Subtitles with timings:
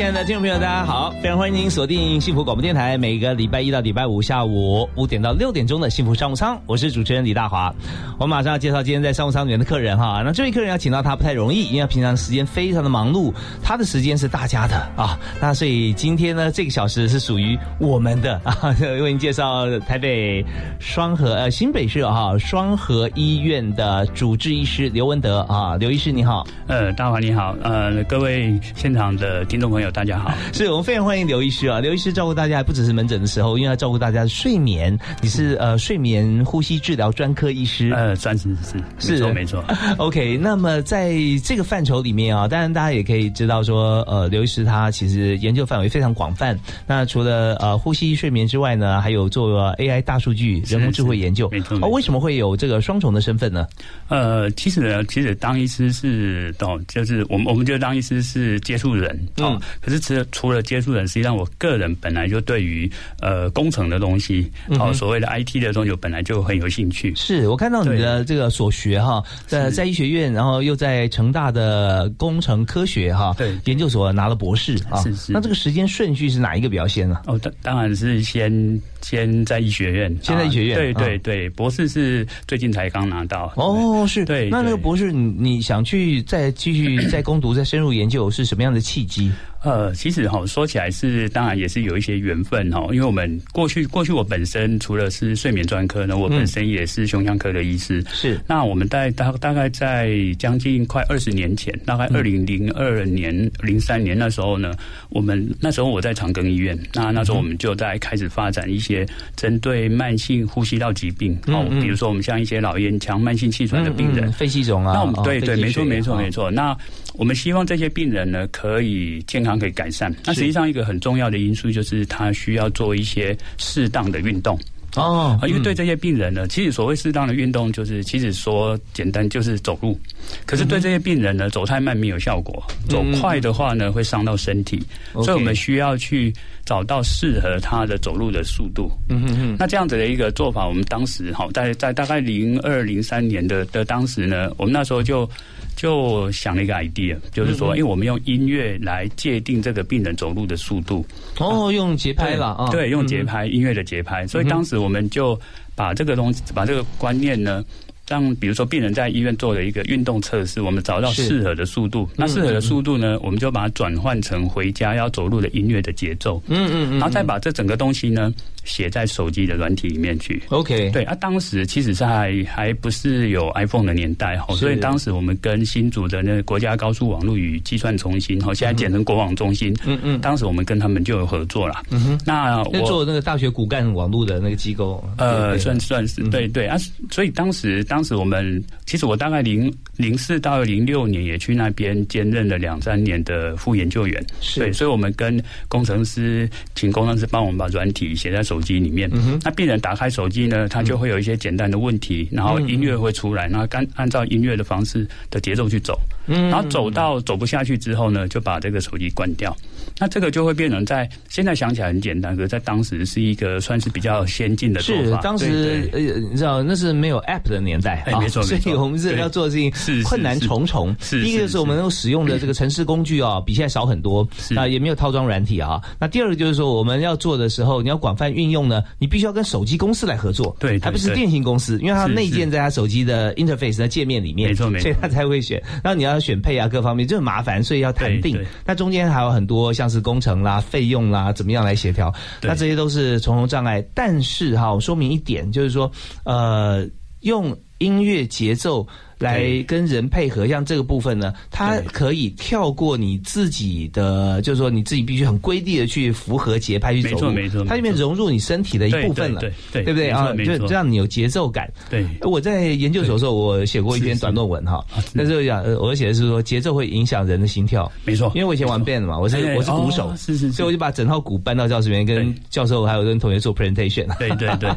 [0.00, 1.10] 亲爱的听众朋友，大家好！
[1.22, 7.70] 非常欢迎您锁定幸福广播电台，每个礼拜一到礼拜五下午五点到六点钟的幸福商务舱，我是主持人李大华。
[8.18, 10.22] 我马上要介绍今天在商务舱里面的客人哈。
[10.24, 13.30] 那这位客人要请到他不太容易，因为平常时间非常的忙碌，
[13.62, 15.18] 他的时间是大家的啊。
[15.38, 18.74] 那所以今天呢，这个小时是属于我们的啊。
[18.80, 20.42] 为您介绍台北
[20.78, 26.46] 双河呃新北市哈双河医院的主治医师刘文德啊，刘医师你好。
[26.68, 27.54] 呃，大华你好。
[27.62, 29.89] 呃，各位现场的听众朋友。
[29.90, 31.80] 大家好， 是我们非常欢迎刘医师啊！
[31.80, 34.96] 刘医师照顾大家不只是门诊的时候，因为要照顾大家的睡眠。
[35.20, 39.64] 你是呃睡眠呼吸治疗专科医师，呃，专是是是，没错没错。
[39.98, 41.14] OK，那么在
[41.44, 46.58] 这个范畴里面啊，当然大家也可以知道说，呃，刘医师他其实研究范围非常广泛。
[46.86, 51.48] 那除了呃呼吸睡眠之外呢，还有做 AI 大数据、人工智慧研究。
[51.50, 51.76] 没错。
[51.82, 53.66] 哦，为什么会有这个双重的身份呢？
[54.08, 59.60] 呃，其实呢，其实当医师是懂，就是我们我们觉得当医师是接触人哦。
[59.80, 67.14] 可是，除了除了接触人，实际上我个人本来就对于呃工程的东西，哦，所谓的 IT 的东西，本来就很有兴趣。
[67.14, 75.00] 是我看到你的这个所学哈，在在医学院，然后又在成大的工程科学哈对研究所拿了博士啊。
[75.02, 75.32] 是是。
[75.32, 77.20] 那这个时间顺序是哪一个比较先呢？
[77.26, 80.76] 哦，当当然是先先在医学院，先在医学院。
[80.76, 83.52] 对对对，博士是最近才刚拿到。
[83.56, 84.24] 哦，是。
[84.24, 84.50] 对。
[84.50, 89.30] 那那个博士，你你想去再继续 再攻读、再深入研究，是什么样的契机？
[89.62, 98.02] 呃，其实哈说起来是，当然也是有一些缘分哈，因为我们过去过去我本身除了是睡眠专科呢，我本身也是胸腔科的医师。
[98.12, 98.40] 是。
[98.46, 104.72] 那我们在大大概在将近快二十年前，大概二零零二年、零三年那时候呢，
[105.10, 109.06] 我们那时候我在长庚医院，那那时候我们就在开始发展一些
[109.36, 114.94] 针对慢性呼吸道疾病，哦，比如说我们像一些老烟枪、慢性气喘的病人，肺气肿啊。
[114.94, 116.50] 那我们对对，没错没错没错。
[116.50, 116.74] 那
[117.14, 119.60] 我们希望这些病人呢，可以健康。
[119.60, 120.10] 可以改善。
[120.24, 124.58] 那实际上一个很重要的因素就是他需要做一些适当的运动
[124.96, 125.38] 哦。
[125.46, 130.00] 因为对这些病人呢，其实所谓适当的运动，就是其实说简单就是走路。
[130.46, 134.80] 可是对这些病人呢，走太慢没有效果，走快的话呢会伤到身体。
[135.12, 136.32] 所以我们需要去
[136.70, 138.88] 找到适合他的走路的速度。
[139.08, 139.56] 嗯哼哼。
[139.58, 145.28] 那这样子的一个做法，我们当时哈在在大概零二零三年的的当时呢，我们那时候就。
[145.76, 151.06] 就想了一个 idea，就是说，因为我们用音乐来界定这个病人走路的速度。
[151.38, 152.68] 哦，用节拍了啊？
[152.70, 154.26] 对，用节拍，音乐的节拍。
[154.26, 155.40] 所以当时我们就
[155.74, 157.64] 把这个东西，把这个观念呢。
[158.10, 166.42] 让比如说病人在医院做了一个运动测试，我们找到适合的速度，那适合的速度呢，我们就把它转换成回家要走路的音乐的节奏。
[166.48, 168.34] 嗯嗯嗯，然后再把这整个东西呢
[168.64, 170.42] 写在手机的软体里面去。
[170.48, 179.74] OK，对啊，当时其实是还还不是有 iPhone 的年代哈，所以当时我们跟新竹的那个国家高速网络与计算中心哈，现在简称国网中心。
[179.84, 181.82] 嗯嗯，当时我们跟他们就有合作了。
[181.90, 185.02] 嗯哼，那我做那个大学骨干网络的那个机构。
[185.18, 186.76] 呃，算算是对对啊，
[187.10, 188.62] 所以当时当时我们。
[188.86, 194.24] 其实我大概零零四到零六年也去那边兼任了两三年的副研究员，
[194.56, 199.08] 对，所以我们跟工程师请工程师帮我们把软体写在手机里面。
[199.44, 205.96] 那病人打开手机呢，他就会有一些简单的问题，然后音乐会出来，然后按按照音乐的方式的节奏去走，
[206.30, 209.56] 然后走到走不下去之后呢，就把这个手机关掉。
[209.98, 215.02] 那这个就会变成在现在想起来很简单，可是在当时是一个算是比较先进的做法。
[215.02, 218.42] 是当时呃，你知道那是没有 App 的年代，没错。
[218.42, 220.94] 所以我们是要做的事情困难重重。
[221.00, 225.82] 是第一个是我们用使用的这个城市工具啊，比现在少很多啊，也没有套装软体啊。
[225.98, 235.62] 那第二个就是说，我们要做的时候，你要广泛运用呢，你必须要跟手机公司来合作，对，还不是电信公司，因为它内建在它手机的 interface 的界面里面，没错没错，所以它才会选。
[235.82, 238.38] 然后你要选配啊，各方面就很麻烦，所以要谈定。
[238.64, 242.12] 那中间还有很多像是工程啦、费用啦，怎么样来协调？
[242.42, 243.82] 那这些都是重重障碍。
[243.94, 245.90] 但是哈，我说明一点，就是说，
[246.24, 246.86] 呃，
[247.20, 248.86] 用音乐节奏。
[249.20, 260.10] 来跟人配合，像这个部分呢，它可以跳过你自己的，就是说你自己必须很规律的去符合节拍去走路，没错没错，它里面融入你身体的一部分了，对对对不对？
[260.10, 260.34] 啊？
[260.34, 261.70] 就让你有节奏感。
[261.90, 274.06] 对，我在研究所的时候，我写过一篇短论文哈，那时候讲，我写的是说节奏会影响人的心跳，没错，因为我以前玩 band 嘛，我是我是鼓手，是是，所以我就把整套鼓搬到教室里面，跟教授还有跟同学做 presentation。
[274.18, 274.70] 对对对，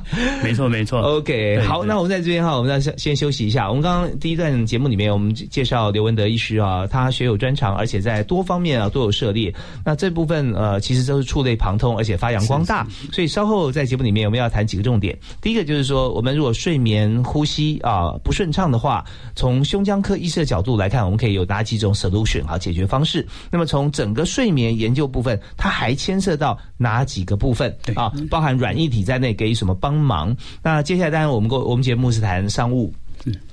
[0.44, 1.00] 没错没错。
[1.18, 3.70] OK，好，那我们在这边哈，我们要先先休息一下。
[3.70, 9.54] 我们刚刚第一段节目里面，我们介绍刘文德医师啊，他学有专长，而且在多方面啊都有涉猎。
[9.86, 12.86] 那这部分呃，其实都是触类旁通，而且发扬光大。
[13.12, 15.18] 所以稍后在节目里面，我们要谈几个重点。
[15.42, 23.26] 第一个就是说，我们如果睡眠呼吸啊不顺畅的话，从胸腔科医师的角度来看，我们可以有哪几种 solution 啊解决方式？
[23.52, 28.12] 那么从整个睡眠研究部分，它还牵涉到哪几个部分啊？
[28.30, 30.36] 包含软硬体在内给予什么帮忙？
[30.64, 32.94] 那接下来当然我们我们节目是谈商务。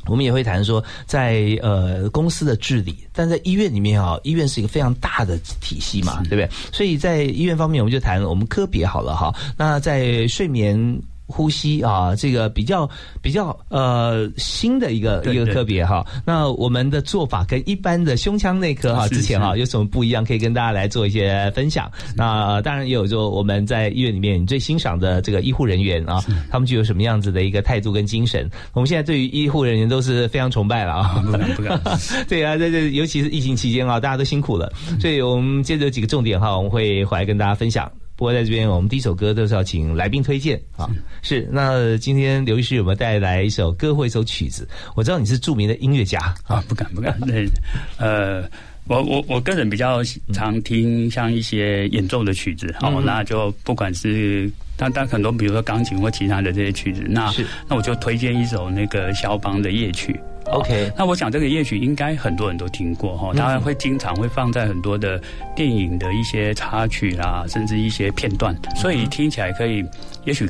[0.07, 6.49] 我们也会谈说，在呃公司的治理，但在医院里面啊，医院是一个非常大的体系嘛，对不对？
[6.73, 9.35] 所以在医院方面，我们就谈我们科别好了哈。
[9.57, 11.01] 那在睡眠。
[11.31, 12.89] 呼吸啊，这个比较
[13.23, 16.05] 比较呃新的一个一个科别哈。
[16.25, 20.25] 那我们的做法跟一般的胸腔内科哈之前哈有什么不一样？
[20.25, 21.91] 可以跟大家来做一些分享。
[22.15, 28.49] 那当然也有就我们在医院里面你最欣赏的这个医护人员啊，他们具有什么样子的一个态度跟精神？
[28.73, 31.23] 我们现在对于医护人员都是非常崇拜了啊。
[31.25, 31.81] 不敢不敢。
[32.29, 34.73] 对啊，这这尤其是疫情期间啊，大家都辛苦了。
[35.01, 37.91] 所以我们接着几个重点哈，我们会回来跟大家分享。
[38.21, 40.87] 不过在这边，我们第一首歌都是要请来宾推荐啊。
[41.23, 44.69] 是，那今天刘医师有没有带来一首歌或一首曲子？
[44.95, 47.19] 我知道你是著名的音乐家啊，不敢不敢。
[47.25, 47.49] 对，
[47.97, 48.43] 呃，
[48.89, 50.03] 我我我个人比较
[50.35, 60.15] 常听像一些演奏的曲子，好，那就不管是但但很多，比如说钢琴或其他的这些曲子，那是那我就推荐一首那个肖邦的夜曲。
[60.53, 65.21] OK，那我想这个夜曲应该很多人都听过哈，当然会经常会放在很多的
[65.55, 69.85] 电影的一些插曲啦，甚至一些片段，所以听起来可以，
[70.25, 70.49] 也许。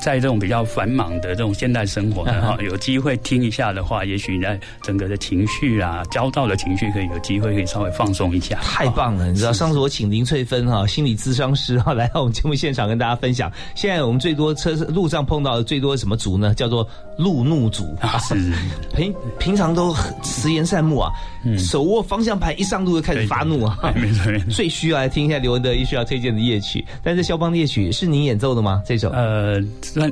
[0.00, 8.58] 在这种比较繁忙的这种现代生活呢，哈，有机会听一下的话，也许你在整个的情绪啊、焦躁的情绪，可以有机会可以稍微放松一下。
[8.62, 9.30] 太棒了！
[9.30, 13.50] 你知道，上次我请林翠芬哈，心理咨商师哈，来到我们节目现场跟大家分享。
[13.74, 16.54] 现在我们最多车路上碰到的最多什么族呢？
[16.54, 17.96] 叫做路怒族。
[18.20, 18.52] 是
[18.94, 21.10] 平平常都慈颜善目啊，
[21.58, 23.78] 手握方向盘一上路就开始发怒啊。
[23.94, 24.32] 没错。
[24.50, 26.84] 最需要来听一下刘文德医师要推荐的夜曲。
[27.02, 28.82] 但是肖邦的夜曲是您演奏的吗？
[28.86, 29.10] 这首？
[29.10, 29.60] 呃。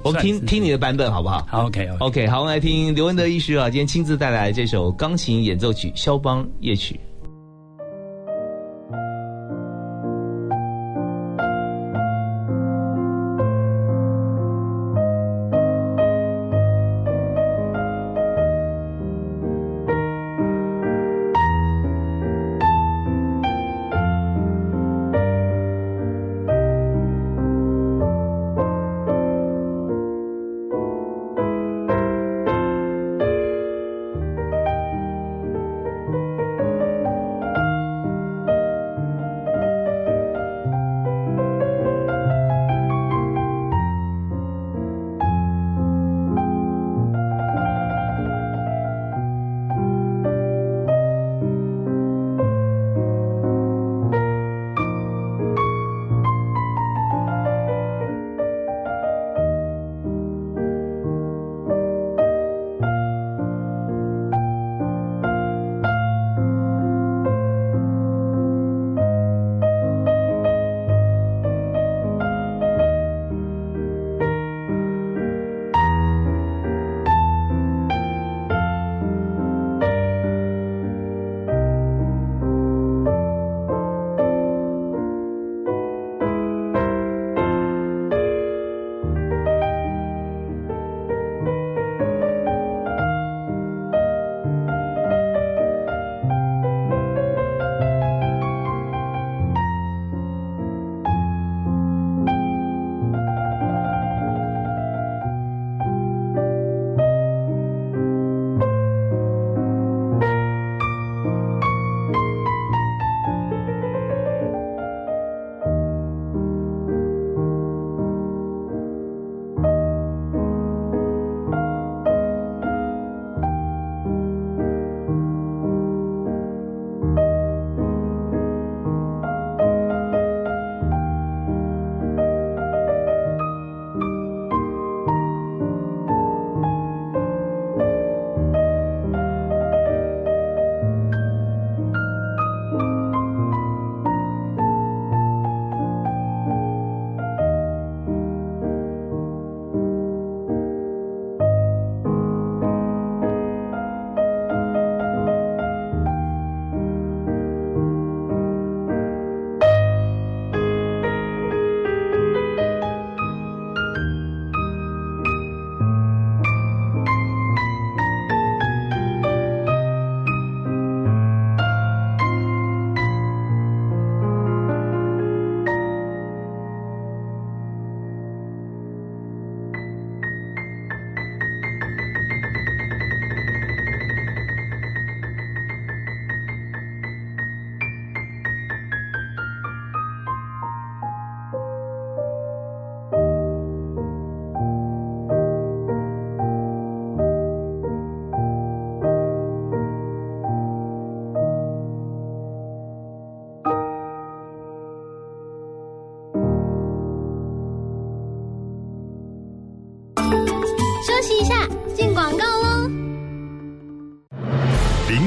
[0.02, 1.46] 我们听听你的版本好不好？
[1.48, 6.94] 好，OK，OK，好，我们来听刘文德医师啊，今天亲自带来这首钢琴演奏曲《肖邦夜曲》。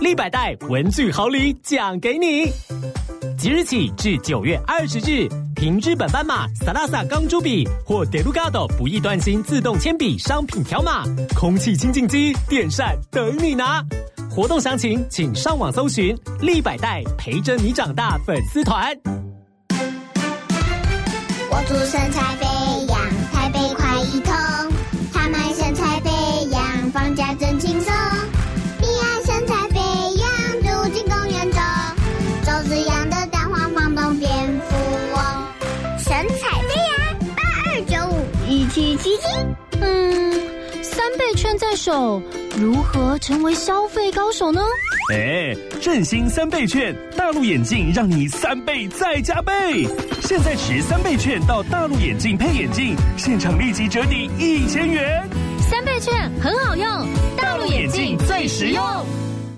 [0.00, 2.50] 立百代文具好礼奖给你，
[3.36, 11.04] 即日起至九月二十日，凭日本斑马、萨拉萨钢珠笔或德鲁 d o 不易断芯自动铅笔商品条码，
[11.36, 13.84] 空气清净机、电扇等你拿。
[14.30, 18.96] 活动详情请上网搜寻“立百代陪着你长大”粉丝团。
[21.50, 22.59] 我祝身材飞
[41.60, 42.22] 在手，
[42.58, 44.62] 如何成为消费高手呢？
[45.12, 49.86] 哎，振兴三倍券，大陆眼镜让你三倍再加倍。
[50.22, 55.22] 现在持三倍券到大陆眼镜配眼镜，现场立即折抵一千元。
[55.70, 56.88] 三倍券很好用，
[57.36, 58.82] 大陆眼镜最实用。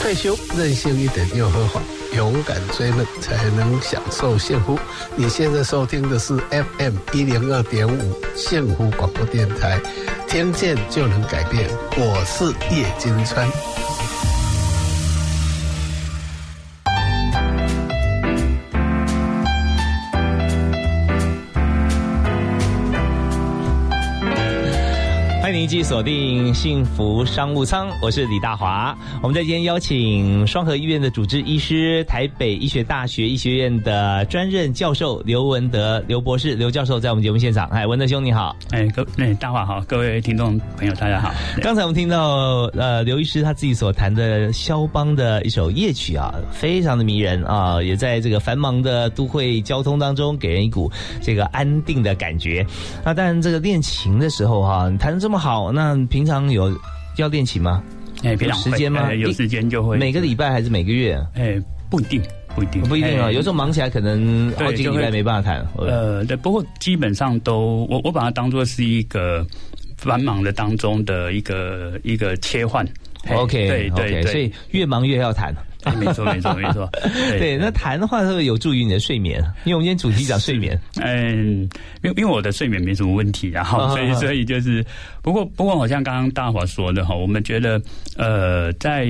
[0.00, 1.82] 退休任性一点又何妨？
[2.14, 4.78] 勇敢追梦才能享受幸福。
[5.16, 9.80] 你现在收听的是 FM 一零二点五幸福广播电台，
[10.28, 11.68] 听见就能改变。
[11.96, 13.48] 我是叶金川。
[25.44, 28.96] 欢迎您继续锁定幸福商务舱，我是李大华。
[29.20, 37.66] 我们在今天邀请双河医院的主治医师、台北医学大学医学院的专任教授刘文德刘博士刘教授在我们节目现场。
[37.66, 38.56] 哎，文德兄你好！
[38.70, 41.30] 哎，各哎大华好，各位听众朋友大家好。
[41.60, 52.66] 刚才我们听到呃刘医师他自己所弹的肖邦的一首夜曲啊，非常的迷人啊，也在这个繁忙的都会交通当中给人一股这个安定的感觉。
[53.04, 55.64] 那当然这个练琴的时候哈，你弹这么好。
[55.64, 56.76] 好，那平常有
[57.16, 57.82] 要练琴吗？
[58.22, 59.12] 哎，平常时间吗？
[59.12, 59.98] 有时间就会。
[59.98, 61.14] 每个礼拜还是每个月？
[61.34, 61.60] 哎，
[61.90, 62.22] 不一定，
[62.54, 63.30] 不一定，不一定啊。
[63.30, 65.66] 有时候忙起来，可能好几个礼拜没办法弹。
[65.76, 69.46] 呃，对，不过基本上都，我我把它当做是一个
[69.98, 72.86] 繁忙的当中的一个一个切换。
[73.30, 75.32] OK，对对对，所以越忙越要
[75.84, 75.96] 弹。
[75.98, 76.88] 没错，没错，没错。
[77.38, 80.78] 对，那谈的话会有助于你的睡眠，因为我们今天主题讲睡眠。
[81.00, 81.68] 嗯，
[82.02, 84.84] 因为因为我的睡眠没什么问题，然后所以所以就是，
[85.22, 87.80] 不过不过好像刚刚大华说的哈，我们觉得
[88.16, 89.06] 呃在。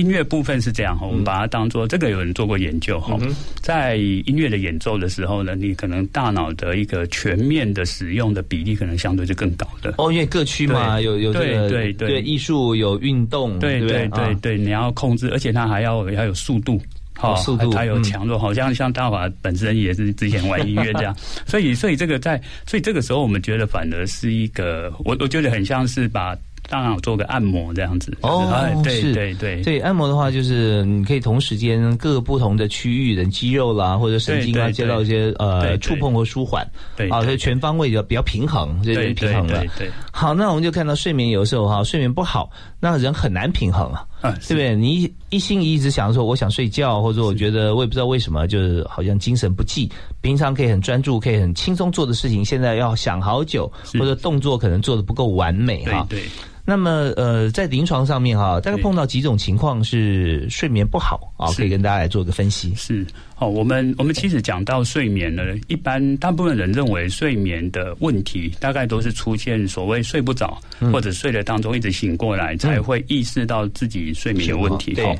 [0.00, 3.18] 音乐部分是这样哈，我们把它当做这个有人做过研究哈，
[3.60, 9.94] 在音乐的演奏的时候呢，你可能大脑的一个全面的使用的比例可能相对就更高的。
[9.98, 12.22] 哦，因为各区嘛有有对对对。
[12.22, 14.34] 艺术有运动，对对对？
[14.36, 16.80] 对，你要控制，而且它还要要有速度，
[17.14, 21.14] 好速度，它有强弱，好像像大华本身也是之前玩音乐这样，
[21.46, 26.36] 所以所以这个在所以这个时候我们觉得反而是一个，我我觉得很像是把。
[26.70, 28.16] 当然，做个按摩这样子。
[28.22, 28.48] 哦，
[28.84, 36.64] 对对对，对按摩的话，就是你可以同时间各个不同的区域的肌肉啦，或者神经啊，接到一些呃触碰和舒缓，
[36.96, 39.64] 对啊，所以全方位的比较平衡，这是平衡了。
[39.76, 42.48] 对，好，那我们就看到睡眠有时候哈，睡眠不好，
[42.78, 44.06] 那人很难平衡啊，
[44.46, 44.76] 对不对？
[44.76, 56.06] 你一心一意只想说我想睡觉，或者我觉得我也不知道为什么，就是好像精神不济，平常可以很专注，可以很轻松做的事情，现在要想好久，或者动作可能做的不够完美哈。
[56.08, 56.22] 对。
[56.70, 62.72] 那么，呃，在临床上面哈，大概碰到几种情况是睡眠不好啊，可以跟大家来做个分析。
[62.76, 63.04] 是，
[63.40, 70.60] 哦，我们我们其实讲到睡眠呢，一般大部分人认为睡眠的问题，大概都是出现所谓睡不着，
[70.92, 74.94] 或者睡的当中一直醒过来，才会意识到自己睡眠有问题。
[74.94, 75.18] 对，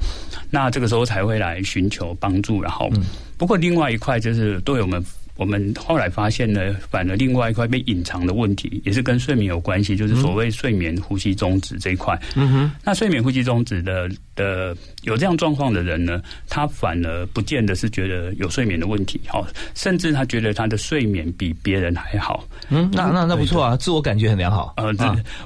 [0.51, 2.63] 那这个时候才会来寻求帮助。
[2.63, 2.89] 然后，
[3.37, 5.05] 不过另外一块就是对我们。
[5.41, 12.15] 我们后来发现呢，反而另外一块被隐藏的问题，也是跟睡眠有关系，就是所谓睡眠呼吸中止这一块。
[12.37, 14.07] 嗯哼，那睡眠呼吸中止的
[14.37, 22.47] 的有这样状况的人呢，他反而不见得是觉得有睡眠的问题，好，甚至他觉得他的睡眠比别人还好。
[22.69, 24.75] 嗯，那那那不错啊，自我感觉很良好。
[24.77, 24.95] 呃，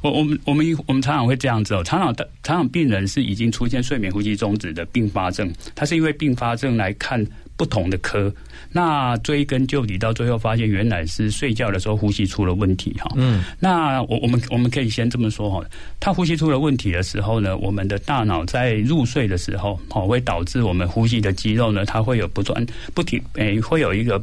[0.02, 7.24] 我我们我们我们常常会这样子哦，常常的常常病人是已经出现睡眠呼吸中止的并发症，他是因为并发症来看。
[7.56, 8.32] 不同的科，
[8.72, 13.10] 那追根究底，到最后发现原来是睡觉的时候呼吸出了问题哈。
[13.16, 15.64] 嗯，那我我们我们可以先这么说哈，
[16.00, 24.22] 他呼吸出了问题的时候呢，我们的大脑在入睡的时候，哦，会导致我们呼吸的肌肉呢，它会有不断不停诶，会有一个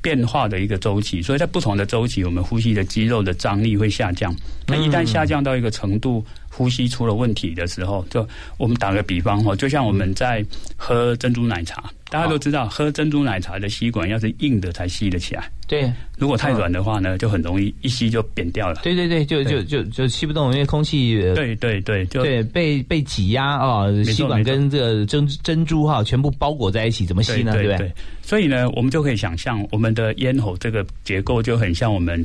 [0.00, 4.34] 变化的一个周期，所以在不同的周期，我们呼吸的肌肉的张力会下降。
[4.66, 6.24] 那一旦下降到一个程度，
[6.60, 10.44] 呼吸出了问题的时候，就我们打个比方哈，就像我们在
[10.76, 11.90] 喝珍珠奶茶。
[12.10, 15.50] 大家都知道，喝珍珠奶茶的吸管要是硬的才吸得起来。
[15.66, 18.80] 对，如果太软的话呢，就很容易一吸就扁掉了。
[18.82, 21.18] 对对对，就就就就吸不动，因为空气。
[21.34, 27.54] 对对对，就对被被挤压啊，吸管跟这个珍珍珠哈全部包裹在一起，怎么吸呢？
[27.54, 27.90] 对不对？
[28.20, 32.22] 所以呢，我们就可以想象，我们的咽喉这个结构就很像我们。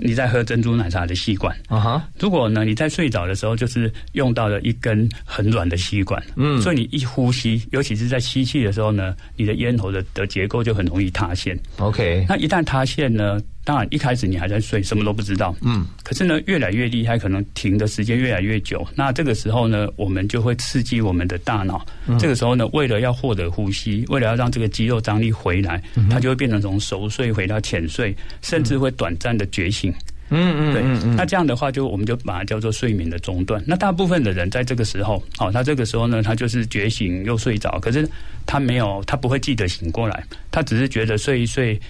[0.00, 11.58] 你在喝珍珠奶茶的吸管啊哈，如果呢你在睡着的时候就是用到了一根很软的吸管，嗯，所以你一呼吸，尤其是在吸气的时候呢，你的咽喉的的结构就很容易塌陷。
[11.78, 13.40] OK，那一旦塌陷呢？
[13.66, 15.52] 当然，一开始你还在睡，什么都不知道。
[15.62, 15.84] 嗯。
[16.04, 18.86] 可是呢，越来越厉害，可能停的时间越来越久。
[18.94, 21.84] 那这个时候呢，我们就会刺激我们的大脑。
[22.16, 29.92] 这个时候呢，为了要获得呼吸，为了要让这个肌肉张力回来，它就会变成从熟睡回到浅睡，甚至会短暂的觉醒。
[30.30, 30.72] 嗯嗯。
[30.72, 31.14] 对。
[31.16, 33.60] 那这样的话，就我们就把它叫做睡眠的中断。
[33.66, 38.08] 那大部分的人在这个时候，哦，他这个时候呢，他就是觉醒又睡着，可是
[38.46, 41.80] 他没有，他不会记得醒过来，他只是觉得睡一睡。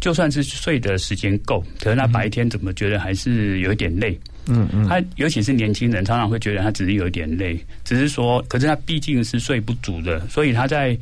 [0.00, 4.18] 就算是睡的时间够，可是他白天怎么觉得还是有一点累？
[4.46, 10.96] 嗯嗯，他尤其是年轻人，常常会觉得他只是有一点累，只是说，可是他毕竟是睡不足的，所以他在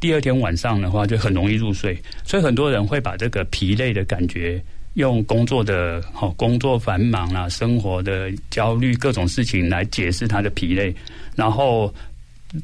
[0.00, 1.96] 第二天晚上的话就很容易入睡。
[2.24, 4.60] 所以很多人会把这个疲累的感觉
[4.94, 10.94] 用工作的好工作繁忙啊，生活的焦虑各种事情来解释他的疲累，
[11.36, 11.94] 然后。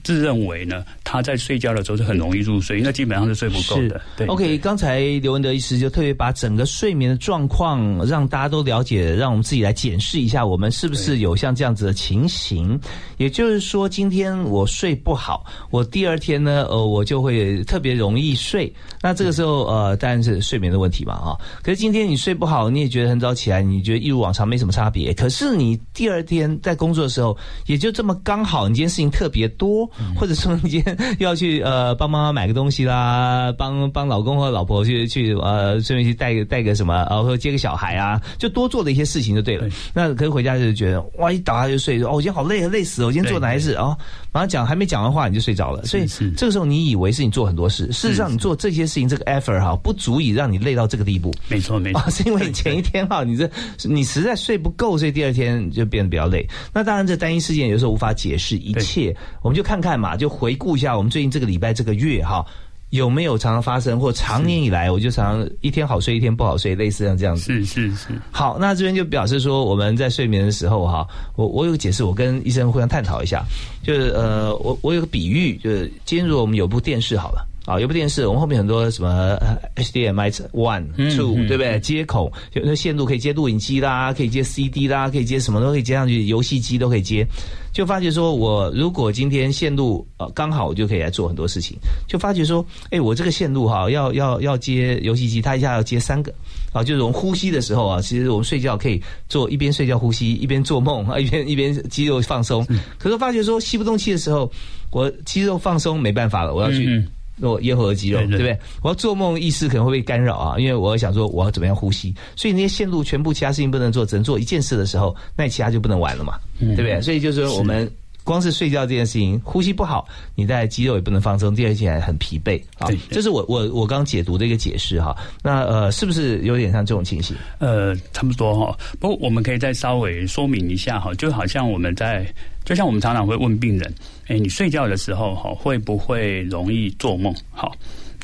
[0.02, 4.00] 自认为呢，他在睡觉的时候是很容易入睡，那基本上是睡不够的。
[4.16, 12.78] 对，OK，刚才刘文德医师就特别把整个睡眠的状况让大家都了解，让我们自己来检视一下，我们是不是有像这样子的情形。
[13.18, 18.72] 也就是说，今天我睡不好，我第二天呢，呃，我就会特别容易睡。
[19.00, 21.38] 那这个时候，呃，当然是睡眠的问题嘛，哈。
[21.62, 25.14] 可是今天你睡不好，你也觉得很早起来，你觉得一如往常没什么差别。
[25.14, 29.75] 可是你第二天在工作的时候，也就这么刚好，你今天事情特别多。
[30.16, 39.68] 或者说你今天 要去呃帮妈妈买个东西啦，帮帮老公和老婆去去呃顺便去带个带个什么，然后接个小孩啊，就多做的一些事情就对了。
[39.92, 43.96] 那可是回家就觉得哇一倒下就睡，哦我今天好累累死了，我今天做哪些事啊？
[44.32, 51.32] 马上讲还没讲完话你就睡着了，所以这个时候你以为是你做很多事，事实上你做这些事情这个 effort 哈不足以让你累到这个地步。
[51.48, 53.48] 没错没错，是因为前一天哈你这
[53.84, 56.46] 你实在睡不够，所以第二天就变得比较累。
[56.72, 62.46] 那当然这单一事件有时候无法解释一切，我们就看看嘛，就回顾一下我们最近这个礼拜这个月哈。
[62.90, 67.42] 有没有常常发生，或常年以来，我就常常一天好睡，一天不好睡，类似像这样子。
[67.42, 68.08] 是是是。
[68.30, 73.44] 好，那这边就表示说，我们在睡眠的时候，哈，我我有个解释，我跟医生互相探讨一下，
[73.82, 77.44] 就是呃，我我有个比喻，就是今天如果我们有部电视好了。
[77.66, 79.36] 啊，有部电视，我们后面很多什么
[79.74, 81.80] HDMI one two 对不对？
[81.80, 87.26] 接口有那线路可以接录影机啦，可以接 CD 啦，可以接什么都可以接上去，游戏机都可以接。
[87.72, 91.76] 就发觉说，我如果今天线路呃刚好，我就可以来做很多事情。
[92.08, 96.32] 就发觉说，哎，我这个线路哈，要要要接游戏机，它一下要接三个。
[96.72, 102.64] 啊，就是我们呼吸的时候啊，其实我们睡觉可以做一边睡觉呼吸，一边做梦啊，一边一边肌肉放松。
[102.96, 104.50] 可是发觉说吸不动气的时候，
[104.90, 107.04] 我肌肉放松没办法了，我要去。
[107.40, 108.58] 我咽喉的肌肉，对不对？
[108.82, 117.00] 我要做梦意识可能会被干扰啊，因为我想说我要怎么样呼吸，所以那些线路全部其他事情不能做，只能做一件事的时候，那其他就不能玩了嘛，对不对？
[117.00, 117.90] 所以就是说，我们
[118.26, 122.88] 光是睡觉这件事情，呼吸不好，你在肌肉也不能放松，第二天很疲惫啊。
[123.08, 125.16] 这是我我我刚解读的一个解释哈。
[125.42, 127.36] 那呃，是不是有点像这种情形？
[127.60, 128.76] 呃，差不多哈。
[128.98, 132.26] 不过我们可以再稍微说明一下哈，就好像我们在。
[132.64, 133.94] 就像我们常常会问病人，
[134.26, 137.32] 哎，你睡觉的时候哈会不会容易做梦？
[137.52, 137.70] 好，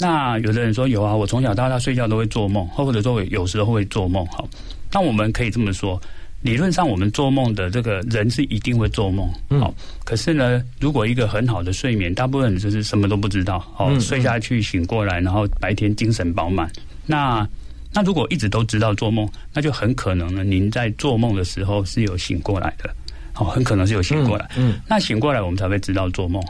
[0.01, 4.27] 那有的人说有啊，我从小到大睡觉都会做梦，或者说有时候会做梦。
[4.27, 4.49] 好，
[4.91, 6.03] 那我们可以这么说，
[6.43, 9.29] 理论上我们做梦的这个人是一定会做梦。
[9.61, 9.73] 好，
[10.05, 16.71] 可是呢，如果一个很好的睡眠，大部分就是什么都不知道，好睡下去醒过来，然后白天精神饱满。
[17.07, 17.49] 那
[17.93, 22.93] 那如果一直都知道做梦，那就很可能呢，您在做梦的时候是有醒过来的，
[23.37, 24.51] 哦，很可能是有醒过来。
[24.57, 26.43] 嗯，那醒过来我们才会知道做梦。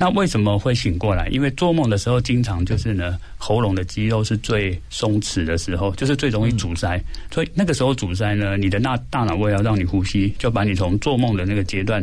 [0.00, 1.28] 那为什么会醒过来？
[1.28, 6.98] 因为做梦的时候，经常就是呢，喉咙的肌肉是最松弛的时候，就是最容易阻塞。
[7.30, 12.02] 所以那个时候阻塞呢，你的那大脑为了让你呼吸，就把你从做梦的那个阶段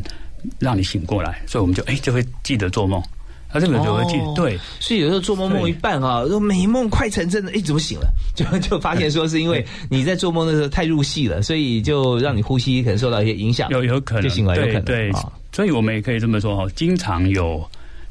[0.59, 1.41] 让你醒过来。
[1.47, 3.01] 所以我们就哎就会记得做梦。
[3.49, 8.07] 他这个就会记对，所以有时候做梦梦一半啊，说美梦快成真了，哎，怎么醒了？
[8.35, 15.11] 就就发现说是因为你在做梦的时候太入戏了，所以就让你呼吸可能受到一些影响，有有可能就醒了，有可能对。
[15.51, 17.67] 所以我们也可以这么说哈，经常有。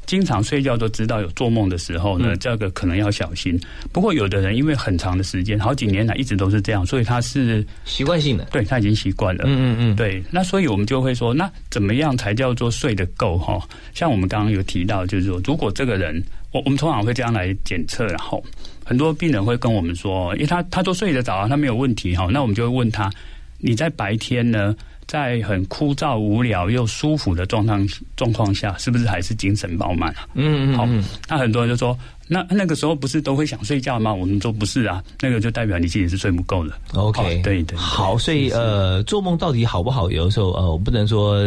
[0.07, 3.59] 经常睡觉都知道有做梦的时候呢，这个可能要小心。
[3.91, 9.43] 不过有的人因为很长的时间，好几年来一直都是这样，所以他是习惯性的，对他已经习惯了。
[9.45, 10.23] 嗯嗯嗯，对。
[10.31, 13.61] 那所以我们就会说，那怎么样才叫做睡得够哈？
[13.93, 18.41] 像我们刚刚有提到，就是说，如果这个人，我我们通常会这样来检测，然后
[18.85, 22.29] 很多病人会跟我们说，因为他他都睡得着啊，他没有问题哈。
[22.31, 23.11] 那我们就会问他，
[23.57, 24.73] 你在白天呢？
[25.07, 30.27] 在很枯燥、无聊又舒服的状况状况下，是不是还是精神饱满啊？
[30.33, 30.87] 嗯嗯，好。
[31.29, 34.13] 那很多人就说，那那个时候不是都会想睡觉吗？
[34.13, 36.73] 我们说不是啊，那个就代表你自己是睡不够的。
[36.93, 37.77] OK，对对。
[37.77, 40.11] 好，所以呃，做梦到底好不好？
[40.11, 41.41] 有的时候呃，我不能说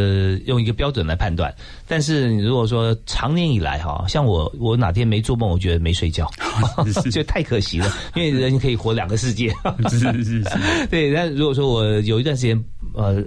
[0.46, 1.54] 用一个标准来判断。
[1.86, 6.26] 但是你如果说常年以来哈，像我，我哪天没做梦，我觉得没睡觉，
[7.12, 7.92] 就太可惜了。
[8.14, 9.52] 因为人可以活两个世界。
[9.90, 10.44] 是 是是。
[10.90, 12.58] 对，但如果说我有一段时间
[12.94, 13.22] 呃。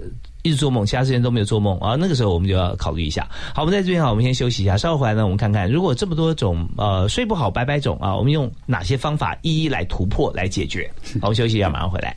[0.46, 1.96] 一直做梦，其他时间都没有做梦啊。
[1.98, 3.26] 那个时候我们就要考虑一下。
[3.54, 4.76] 好，我们在这边哈，我们先休息一下。
[4.76, 10.92] 稍后回来呢，我们看看如果这么多种呃睡不好、白白种啊，我们用哪些方法一一来突破来解决？
[11.14, 12.14] 好，我们休息一下，马上回来。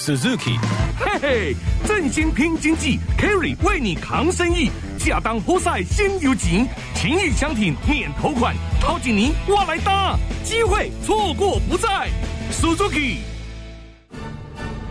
[0.00, 0.58] Suzuki，
[0.98, 12.08] 嘿嘿，振兴拼经济，Kerry 为你扛生意，下当活塞先有钱，情谊相挺免头款，掏紧你我来搭，机会错过不再
[12.50, 13.16] ，Suzuki。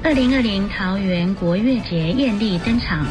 [0.04, 3.04] 二零二零桃园国乐节艳丽登场，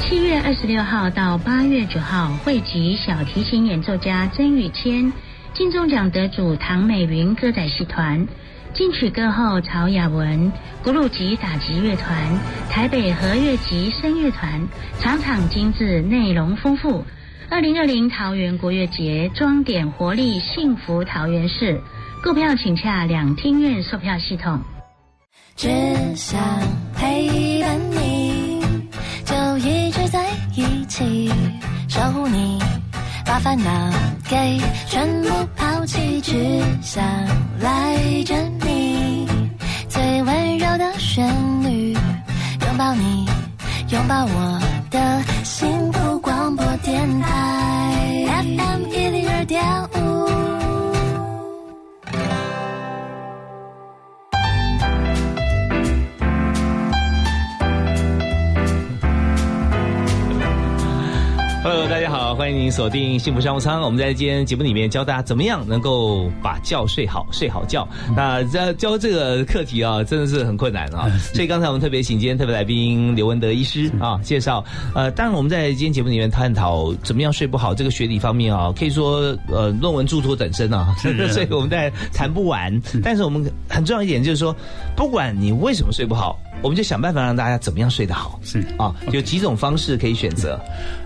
[0.00, 5.12] 七月二十六号到八月九号，汇集小提琴演奏家曾宇谦、
[5.54, 8.26] 金钟奖得主唐美云歌仔戏团。
[8.74, 12.12] 金曲歌后曹雅文、古鲁吉打击乐团、
[12.68, 14.66] 台北和乐集声乐团，
[14.98, 17.04] 场场精致，内容丰富。
[17.48, 21.80] 二零二零桃园国乐节，装点活力，幸福桃园市。
[22.20, 24.58] 购票请洽两厅院售票系统。
[25.54, 25.68] 只
[26.16, 26.40] 想
[26.96, 28.60] 陪伴你，
[29.24, 31.30] 就一直在一起，
[31.88, 32.63] 守护你。
[33.24, 33.70] 把烦恼
[34.28, 37.02] 给全部抛弃，只想
[37.60, 38.34] 赖着
[38.64, 39.26] 你。
[39.88, 41.26] 最温柔的旋
[41.62, 43.26] 律，拥抱你，
[43.90, 44.60] 拥抱我
[44.90, 49.64] 的幸福广播电台 FM 一零二点
[61.64, 63.80] Hello，大家好，欢迎您锁定幸福商务舱。
[63.80, 67.88] 我们在今天节目里面教大家怎么样能够把觉睡好、睡好觉。
[68.14, 71.08] 那教教这个课题啊，真的是很困难啊。
[71.32, 74.62] 所以刚才我们特别请今天特别来宾刘文德医师啊介绍。
[74.94, 80.94] 呃，当然我们在今天节目里面探讨怎么样睡不好这个学理方面啊，可以说呃论文著作等身啊，
[81.32, 82.78] 所以我们在谈不完。
[83.02, 84.54] 但是我们很重要一点就是说，
[84.94, 86.38] 不管你为什么睡不好。
[86.64, 88.64] 我们就想办法让大家怎么样睡得好，是。
[88.78, 90.58] 啊，有几种方式可以选择。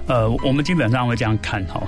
[0.06, 1.82] 呃，我们基本上会这样看哈，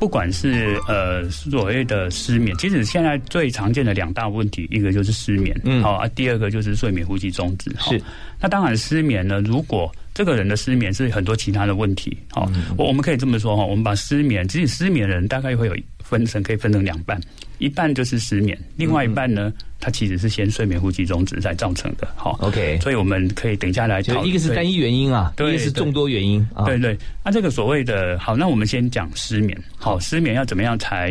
[0.00, 7.72] 不管是呃所谓的失眠，其实现在最常见的两大问题，一个就是失眠，嗯，好啊，第二个就是睡眠呼吸中止。
[7.78, 8.02] 是，
[8.40, 15.76] 那当然失眠呢，如果这个人的失眠是很多其他的问题，好，我我们可以这么说哈，我们把失眠，其实失眠的人大概会有
[16.12, 17.18] 分成，可以分成两半。
[17.56, 22.06] 一半就是失眠，另外一半呢，它其实是先睡眠呼吸中止才造成的。
[22.16, 26.46] 好，OK，所以我们可以等一下来就一个是单一原因啊，一个是众多原因。
[26.66, 29.56] 对对，那这个所谓的好，那我们先讲失眠。
[29.76, 31.10] 好，失眠要怎么样才？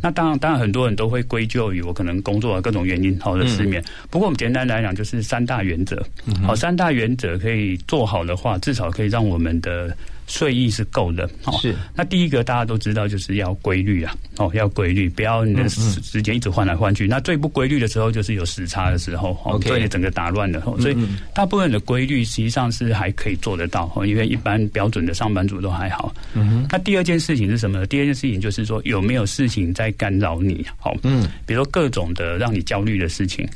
[0.00, 3.84] 那当然，当然很多人都会归咎于我可能工作各种原因好的失眠。
[4.08, 6.02] 不过我们简单来讲，就是三大原则。
[6.42, 9.94] 好，三大原则可以做好的话，至少可以让我们的。
[10.26, 11.28] 睡意是够的，
[11.60, 11.74] 是。
[11.94, 17.06] 那第一个大家都知道，就是要规律啊，哦，要规律，不要你的时时间一直换来换去。
[17.06, 20.62] 那最不规律的时候，就是有时差的时候，哦，所以整个打乱了。
[20.80, 20.96] 所以
[21.34, 26.14] 大部分的规律实际上是还可以做得到，因为一般标准的上班族都还好。
[26.34, 27.84] 嗯那第二件事情是什么？
[27.86, 30.64] 第二件事情就是说，有没有事情在干扰你？
[30.78, 33.46] 好，嗯，比如说各种的让你焦虑的事情。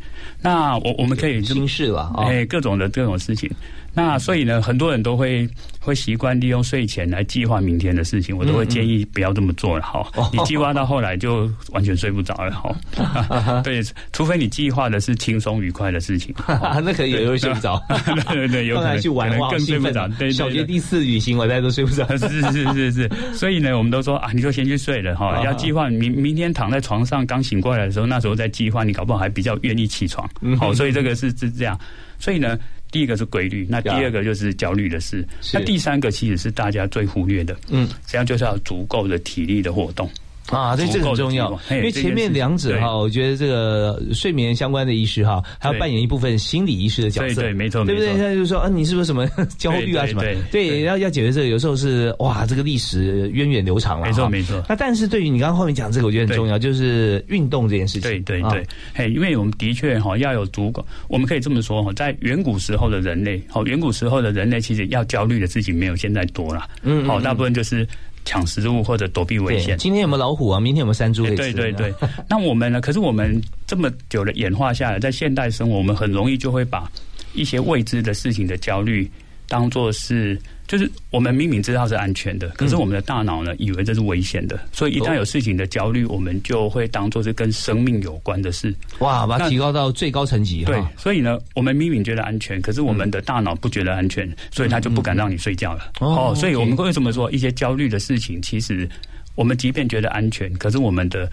[0.42, 3.50] 那我我们可以心事了，哎，各种的各种事情。
[3.96, 5.48] 那所以呢，很多人都会
[5.80, 10.06] 会习惯利用睡前来计划明天的事情，我都会建议不要这么做了哈。
[10.30, 13.62] 你计划到后来就完全睡不着了哈。
[13.64, 13.80] 对，
[14.12, 16.34] 除非你计划的是轻松愉快的事情，
[16.84, 17.82] 那可以也会 睡不着。
[18.28, 20.06] 对对，有可能去玩更睡不着。
[20.18, 22.06] 对，小学第四旅行，我大家都睡不着。
[22.18, 25.42] 是是是是，所以呢，我们都说啊，你就先去睡了哈。
[25.42, 30.28] 要计划明明天躺在床上刚醒过来的时候，那时候再计划，你搞不好还比较愿意起床。
[30.58, 31.80] 好，所以这个是是这样。
[32.18, 32.58] 所以呢。
[32.96, 40.10] 第一个是规律，那第二个就是焦虑的事，那第三个其实是大家最忽略的，嗯，实际上就是要足够的体力的活动。
[40.50, 48.12] 啊，这这很重要，因为前面两者哈，我觉得这个睡眠相关的医师哈，还要扮演一部分心理医师的角色，对，没错，对不对？
[48.16, 49.26] 他就说，啊，你是不是什么
[49.58, 50.22] 焦虑啊什么？
[50.52, 54.62] 对，要要解决这个，有时候是哇，这个历史源远流长了，没错没错。
[54.68, 67.86] 那但是对于你刚刚后面讲这个，我觉得很重要，就是运动这件事情，对对对，嘿，因为我们的确哈要有足够，我们可以这么说哈，在远古时候的人类，好，远古时候的人类其实要焦虑的事情没有现在多了，嗯，好，大部分就是。
[68.26, 69.78] 抢食物或者躲避危险。
[69.78, 70.60] 今天有没有老虎啊？
[70.60, 71.24] 明天有没有山猪？
[71.34, 71.94] 对对对。
[72.28, 72.80] 那我们呢？
[72.80, 76.90] 可是我们这么久的演化下来，在现代生活，我们很容易就会把
[77.32, 79.10] 一些未知的事情的焦虑
[79.48, 80.38] 当做是。
[80.66, 88.74] 就是我们明明知道是安全的，可是我们的大脑呢，以为这是危险的，所以一旦有事情的焦虑，我们就会当做是跟生命有关的事。
[88.98, 90.64] 哇，把它提高到最高层级。
[90.64, 95.92] 对，所以呢，我们明明觉得安全，可是我们的大脑不觉得安全，所以他就不敢让你睡觉了。
[96.00, 98.88] 哦，所以我们为什么说一些焦虑的事情，其实
[99.36, 101.30] 我们即便觉得安全，可是我们的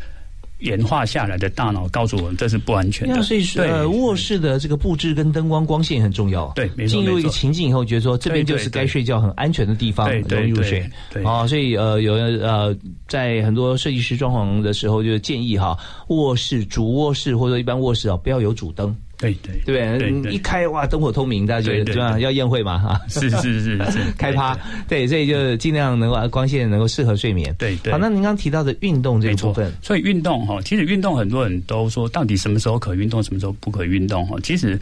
[0.60, 3.22] 演化下来的大脑告诉我们这是不安全的。
[3.22, 6.52] 所以呃，卧室的这个布置跟灯光光线很重要。
[6.56, 10.90] 对，进入一个情境以后，觉得说这边就是该睡觉很安全的地方，容易入睡。
[11.12, 12.76] 对啊，所以呃，有呃，
[13.08, 18.96] 在很多设计师装潢的时候，就建议哈，卧室主卧室或者一般卧室啊，不要有主灯。
[19.32, 22.20] 对对对，一开哇，灯火通明，大家觉得对吧？
[22.20, 24.58] 要宴会嘛哈，是是是是， 开趴，
[24.88, 27.54] 对，所以就尽量能够光线能够适合睡眠。
[27.58, 27.94] 对对。
[27.94, 34.38] 好，那您刚提到的运动这一部分，所以运动哈，其实运动很多人都说，到底什么时候可运动，什么时候不可运动哈？
[34.44, 34.80] 其实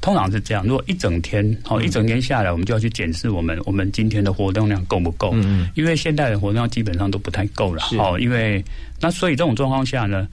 [0.00, 5.30] 通常是这样，如果一整天好，一整天下来，我们就要去检视我们我们今天的活动量够不够？
[5.34, 5.68] 嗯嗯。
[5.74, 8.64] 因为现代的活动量基本上都不太够了，好，因为
[9.00, 10.26] 那所以这种状况下呢，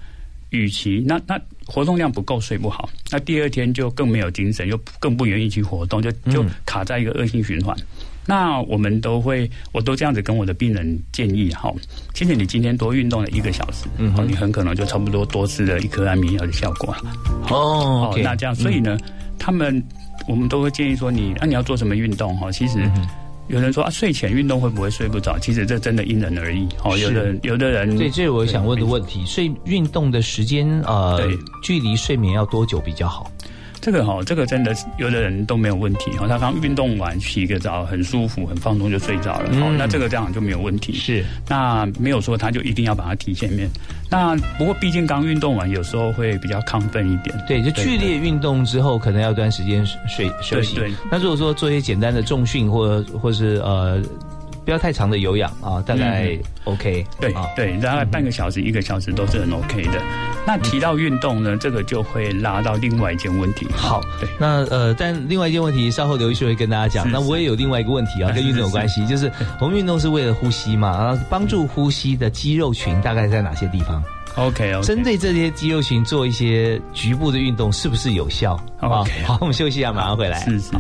[0.50, 1.40] 与其那那。
[1.72, 7.78] 活动量不够，睡不好，那第二天就更没有精神，又更不愿意去活动，就就卡在一个恶性循环。
[8.26, 11.72] 那我们都会，我都这样子跟我的病人建议哈，
[12.16, 17.04] 其实你今天多运动了一个小时，嗯，你很可能就差不多多吃了一颗安眠药的效果了。
[17.52, 18.98] 哦，那这样，所以呢，
[19.38, 19.84] 他们
[20.28, 22.52] 我们都会建议说，你那你要做什么运动哈？
[22.52, 22.80] 其实。
[23.50, 25.38] 有人说啊，睡前运动会不会睡不着？
[25.40, 26.68] 其实这真的因人而异。
[26.84, 29.26] 哦，有的有的人，对，这是我想问的问题。
[29.26, 31.28] 睡运动的时间呃，
[31.64, 33.30] 距离睡眠要多久比较好？
[33.82, 36.28] 这个哈，这个真的有的人都没有问题哈。
[36.28, 39.50] 他刚运动完洗个澡，很舒服，很放松就睡着了。
[39.54, 40.94] 哦，那这个这样就没有问题。
[40.94, 43.70] 是，那没有说他就一定要把它提前面。
[44.10, 47.36] 那不过毕竟刚运动完，有时候会比较亢奋一点。
[47.48, 50.76] 对，就剧烈运动之后，可能要一段时间睡休息。
[50.76, 50.92] 对。
[51.12, 54.02] 那如果说做一些简单的重训，或或是呃。
[54.70, 57.04] 不要太长的有氧啊，大概 OK。
[57.20, 60.00] 对对，大概半个小时、一个小时都是很 OK 的。
[60.46, 63.66] 那提到运动呢，这个就会拉到另外一件问题。
[63.76, 64.30] 好，对。
[64.38, 67.12] 那呃，但另外一件问题，稍后刘医师会跟大家讲。
[67.12, 74.04] 那我也有另外一个问题啊， 跟运动有关系，就是我们运动是为了呼吸嘛，然后帮助呼吸的肌肉群大概在哪些地方
[74.36, 80.40] ？OK，针对这些肌肉群做一些局部的运动，是不是有效？OK，好，我们休息一下，马上回来。
[80.42, 80.74] 是是。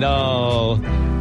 [0.00, 0.78] 请到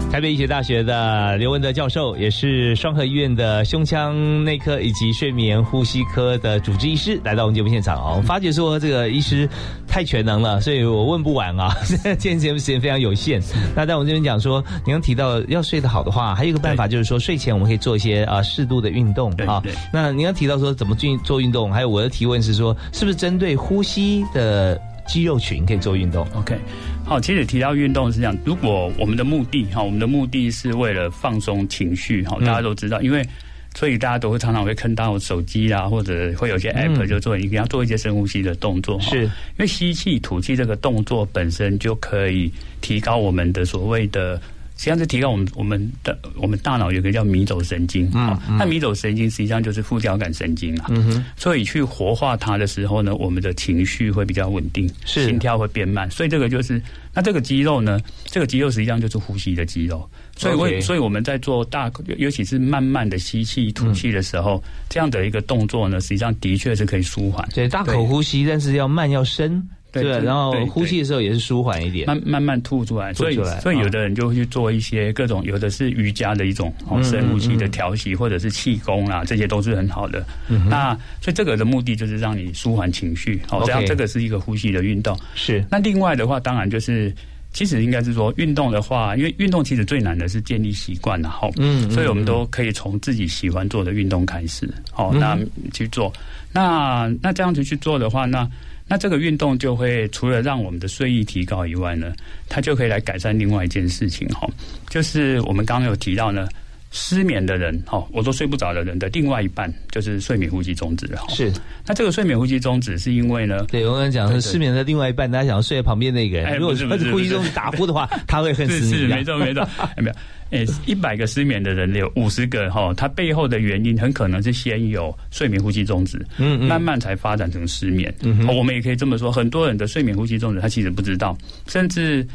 [0.09, 8.13] 台北医学大学的刘文德教授，也是双河医院的胸腔内科以及睡眠呼吸科的主治医师，来到我们节目现场哦。
[8.15, 9.47] 我发觉说这个医师
[9.85, 11.75] 太全能了，所以我问不完啊。
[12.17, 13.41] 今天节目时间非常有限，
[13.75, 19.61] 那在我们这边讲说，你刚提到要睡得好的话，还有一个办法就是说，睡前我们可以做一些啊适度的运动啊。
[19.91, 24.79] 那你刚提到说怎么进做运动，还有我的提问是说，是不是针对呼吸的
[25.09, 26.55] 肌肉群可以做运动？OK。
[27.03, 33.27] 好，其实提到运动是这样，如果我们的目的哈，我们的目的是为了放松情绪哈，大家都知道，因为
[33.73, 44.39] 所以大家都会常常会看到手机啊，或者会有些 app 就做，一定要做一些深呼吸的动作，是因为吸气吐气这个动作本身就可以提高我们的所谓的。
[44.79, 55.25] 实际上是提高我们我们的我们大脑有个叫迷走神经，嗯，那迷走神经实际上就是副交感神经啊，嗯哼，所以去活化它的时候呢，我们的情绪会比较稳定，是。
[55.25, 56.81] 心跳会变慢，所以这个就是
[57.13, 69.61] 那这个肌肉呢，这个肌肉实际上就是呼吸的肌肉，所以为所以我们在做大尤其是慢慢的吸气吐气的时候，这样的一个动作呢，实际上的确是可以舒缓，对，大口呼吸，但是要慢要深。
[69.91, 76.71] 对，然后呼气的时候也是舒缓一点，慢慢慢吐出来，所以所以有的人就会去做一些各种，有的是瑜伽的一种
[77.03, 80.23] 深呼吸的调息，或者是气功啊，这些都是很好的。
[80.69, 85.17] 那所以这个的目的就是让你舒缓情绪，好，这样这个是一个呼吸的运动。
[85.33, 85.65] 是。
[85.71, 87.11] 那另外的话，当然就是
[87.51, 95.35] 其实应该是说运动的话，因为运动其实最难的是建立习惯，然后嗯，所以我们都可以从自己喜欢做的运动开始，好，那
[95.73, 96.13] 去做。
[96.53, 98.47] 那那这样子去做的话，那。
[98.89, 102.11] 那这个运动就会除了让我们的睡意提高以外呢，
[102.49, 104.49] 它就可以来改善另外一件事情哈，
[104.89, 106.49] 就是我们刚刚有提到呢，
[106.91, 111.27] 失眠的人哈，我说睡不着的人的另外一半就是睡眠呼吸中止哈。
[111.29, 111.51] 是，
[111.85, 113.65] 那这个睡眠呼吸中止是因为呢？
[113.69, 119.63] 对我刚才讲是失眠的另外一半，大家想要睡在旁边那个人，如果是呼吸中止打呼的话，他会很是是没错没错，
[119.97, 120.15] 没 有。
[120.51, 128.13] 诶，一百个失眠的人有五十个哈，他背后的原因很可能是先有睡眠呼吸中止，嗯嗯，慢慢才发展成失眠。
[128.21, 131.37] 嗯，我们也可以这么说，很多人的睡眠呼吸中止，他其实不知道，
[131.67, 132.27] 甚至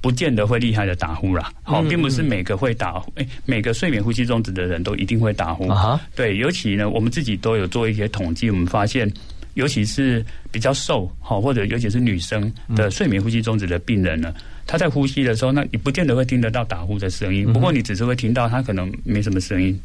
[0.00, 1.52] 不见得会厉害的打呼啦。
[1.62, 5.68] 好，并不是每个会打呼，诶，每个睡眠呼吸中止的人都一定会打呼。
[5.68, 9.10] 啊，对，尤其呢，我们自己都有做一些统计，我们发现，
[9.54, 14.32] 尤其是比较瘦好，或者尤其是女生的睡眠呼吸中止的病人呢。
[14.66, 19.78] 他在呼吸的时候，那你不见得会听得到打呼的声音，不过你只是会听到他可能没什么声音，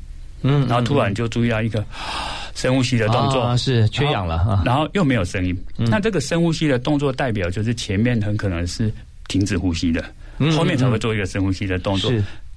[0.44, 1.84] 嗯，然后突然就注意到一个
[2.54, 8.94] 深呼吸的动作，是缺氧了，然后又没有声音，那这个深呼吸的动作代表就是前面很可能是
[9.28, 10.06] 停止呼吸的，
[10.56, 12.14] 后面才会做一个深呼吸的动作。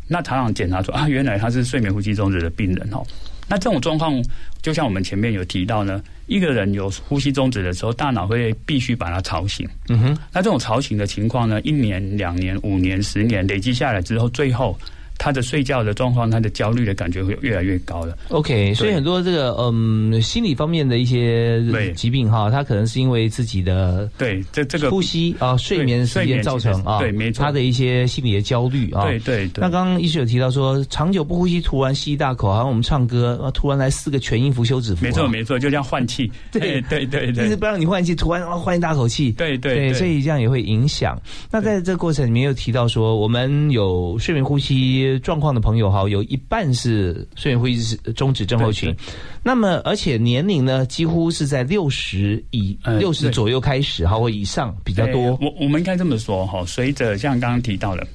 [0.06, 3.02] 那常常检查出啊，原来他是睡眠呼吸中止的病人哦。
[3.48, 4.22] 那这种状况，
[4.60, 9.68] 就像我们前面有提到呢，一个人有呼吸终止的时候，大脑会必须把它吵醒。
[9.88, 10.18] 嗯哼。
[10.32, 14.78] 那这种吵醒的情况呢，一年、两年、五年、十年累积下来之后，最后
[15.22, 18.16] 他的睡觉的状况，他的焦虑的感觉会越来越高了。
[18.30, 21.62] OK，所以很多这个嗯心理方面的一些
[21.92, 29.04] 疾病哈，他可能是因为自己的对这这个呼吸啊睡眠时间造成啊，对没错，他的一些心理的焦虑啊。
[29.04, 29.50] 对对。
[29.56, 35.04] 那刚刚医师有提到说，长久不呼吸，突然吸一大口，好像我们唱歌啊，突然来四个全音符休止符。
[35.04, 36.32] 没错没错，就像换气。
[36.50, 39.32] 对对对对，就是不让你换气，突然换一大口气。
[39.32, 41.20] 对对对，所以这样也会影响。
[41.50, 48.94] 那在这个过程里面又提到说，我们有睡眠呼吸状况的朋友哈，有一半是睡眠呼吸中止症候群。
[49.42, 55.38] 那么而且年龄呢，几乎是在六十以六十左右开始哈，或以上比较多。
[55.40, 58.06] 我我们应该这么说哈，随着像刚刚提到的。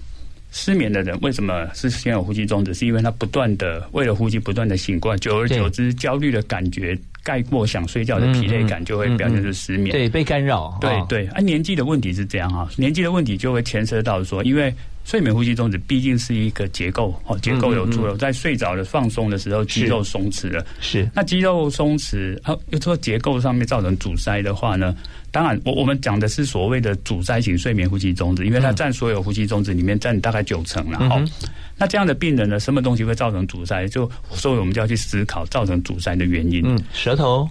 [0.58, 2.74] 失眠的人为什么是先有呼吸中止？
[2.74, 9.92] 是因为他不断的为了呼吸不断的醒过来，久而久之，焦虑的感觉盖过想睡觉的疲累感，就会表现出失眠。
[9.92, 10.78] 对，被干扰。
[10.80, 14.74] 对对，啊，年纪的问题是这样哈，年纪的问题就会牵涉到说，因为。
[15.06, 20.66] 睡眠呼吸中止毕竟是一个结构哦，结构有错了，在睡着的放松的时候，肌肉松弛了。
[20.82, 24.96] 是那肌肉松弛，啊，又说结构上面造成阻塞的话呢？
[25.32, 30.98] 当然，我我们讲的是所谓的阻塞型睡眠呼吸中止，因为它占所有呼吸中止里面占大概九成了。
[31.10, 31.24] 哦，
[31.78, 33.88] 那这样的病人呢，什么东西会造成阻塞？
[33.88, 36.64] 就所以我们就要去思考造成阻塞的原因。
[36.66, 37.48] 嗯，舌头。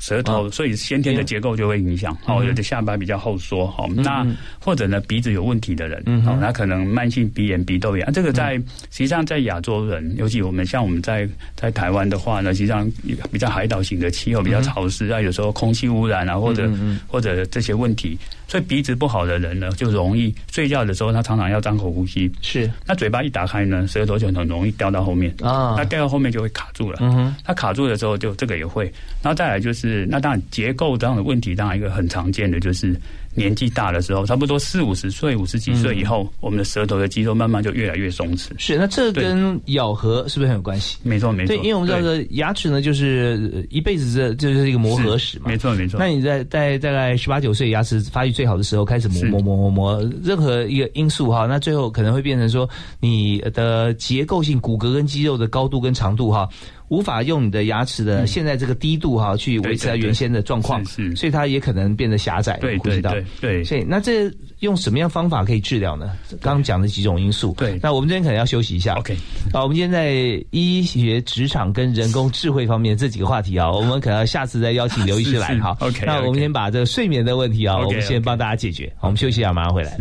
[0.00, 2.16] 舌头，所以先天的结构就会影响。
[2.26, 4.26] 哦，有的下巴比较后缩，好，那
[4.60, 8.08] 或者呢鼻子有问题的人，哦，那可能慢性鼻炎、鼻窦炎。
[8.12, 12.90] 这个在实际上在亚洲人，尤其我们像我们在在台湾的话呢，实际上
[13.32, 16.70] 比较海岛型的气候比较潮湿啊，有时候空气污染啊，或者
[17.06, 18.18] 或者这些问题。
[18.46, 22.32] 所以鼻子不好的人呢，就容易睡觉的时候，他常常要张口呼吸。
[22.40, 25.74] 是，那嘴巴一打开呢，舌头就很容易掉到后面啊。
[25.76, 26.96] 那掉到后面就会卡住了。
[27.02, 28.84] 嗯哼，它卡住的时候，就这个也会。
[29.22, 32.94] 然后再来就是，那当然结构这样的问题，当然一个很常见的就是。
[33.34, 38.48] 年纪大的时候，差不多四五十岁、五十几岁以后，我们的舌头的肌肉慢慢就越来越松弛。
[38.58, 40.98] 是，那这跟咬合是不是很有关系？
[41.04, 41.54] 没错，没错。
[41.54, 45.44] 对，因为我们知道说牙齿呢，就是一辈子这就是一个磨合史嘛。
[45.46, 46.00] 没错，没错。
[46.00, 52.68] 那你在在大概十八九岁牙齿发育最好的时候开始磨磨磨磨磨，任何一个因素哈，那最后可能会变成说
[52.98, 56.48] 你的结构性骨骼跟肌肉的高度跟长度哈。
[56.88, 60.84] 无法用你的牙齿的现在这个低度哈去维持它原先的状况，
[61.14, 63.14] 所以它也可能变得狭窄，呼吸道。
[63.40, 64.30] 对，所以那这
[64.60, 66.12] 用什么样方法可以治疗呢？
[66.40, 67.54] 刚刚讲的几种因素。
[67.58, 68.94] 对，那我们这边可能要休息一下。
[68.94, 69.16] OK，
[69.52, 70.12] 好，我们今天在
[70.50, 75.76] 医学、职场跟人工智慧方面这几个话题啊， 我们可能下次再邀请刘医师来哈。
[75.80, 78.90] OK，那我们先把这个睡眠的问题啊，我们先帮大家解决。
[78.96, 79.96] 好，我们休息一下，马上回来。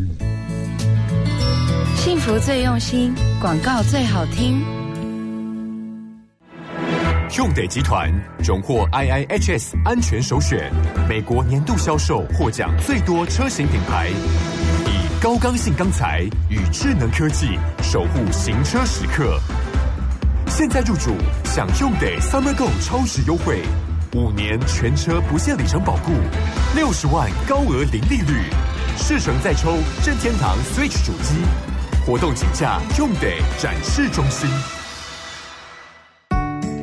[1.96, 4.87] 幸福最用心，广告最好听。
[7.36, 8.10] 用得集团
[8.42, 10.72] 荣获 IIHS 安全首选，
[11.10, 14.08] 美国年度销售获奖最多车型品牌，
[14.86, 19.38] 以高刚性钢材与智能科技守护行车时刻。
[20.48, 23.62] 现在入主享用得 Summer Go 超值优惠，
[24.16, 26.14] 五年全车不限里程保固，
[26.76, 28.46] 六十万高额零利率，
[28.98, 29.74] 试乘再抽
[30.06, 31.36] 任天堂 Switch 主机。
[32.06, 34.50] 活动请假用得展示中心。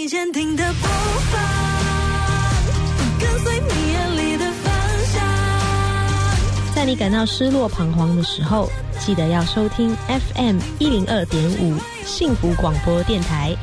[0.00, 0.88] 你坚定的步
[1.30, 1.38] 伐，
[3.18, 4.72] 跟随你眼里的方
[5.12, 5.22] 向。
[6.74, 11.76] 在你感到失落彷徨的时候，记得要收听 FM 一零二点五
[12.06, 13.54] 幸福广播电台，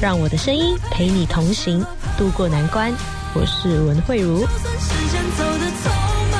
[0.00, 1.82] 让我的声音陪你同行，
[2.18, 2.92] 度过难关。
[3.34, 4.40] 我是文慧茹。
[4.40, 5.88] 就算时间走得匆
[6.32, 6.36] 忙，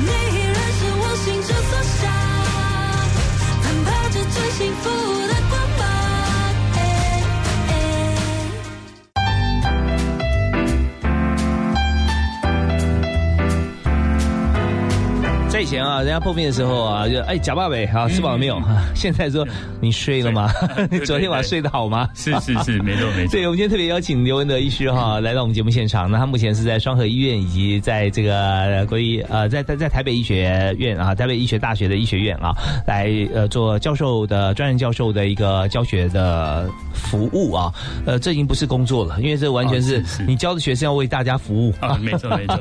[0.00, 2.12] 你依然是我心之所向，
[3.62, 5.09] 奔跑着最幸福。
[15.60, 18.60] 以前啊，人家破病的时候啊，就哎贾爸呗，啊吃饱了没有？
[18.96, 19.46] 现在说
[19.78, 20.50] 你睡了吗？
[20.90, 22.08] 你 昨天晚上睡得好吗？
[22.14, 23.32] 是是是， 没错没错。
[23.32, 26.10] 对，我们今天特别邀请刘文德医师哈来到我们节目现场。
[26.10, 32.56] 那他目前是在双河医院以及在这个国立呃在在在台北医学院啊，台北医学大学的医学院啊，
[32.86, 37.70] 来呃做教授的专任教授的一个教学的服务啊。
[38.06, 41.98] 呃，这已经不是工作了，因为这完全是你教的学生要为大家服务啊。
[42.00, 42.58] 没错没错。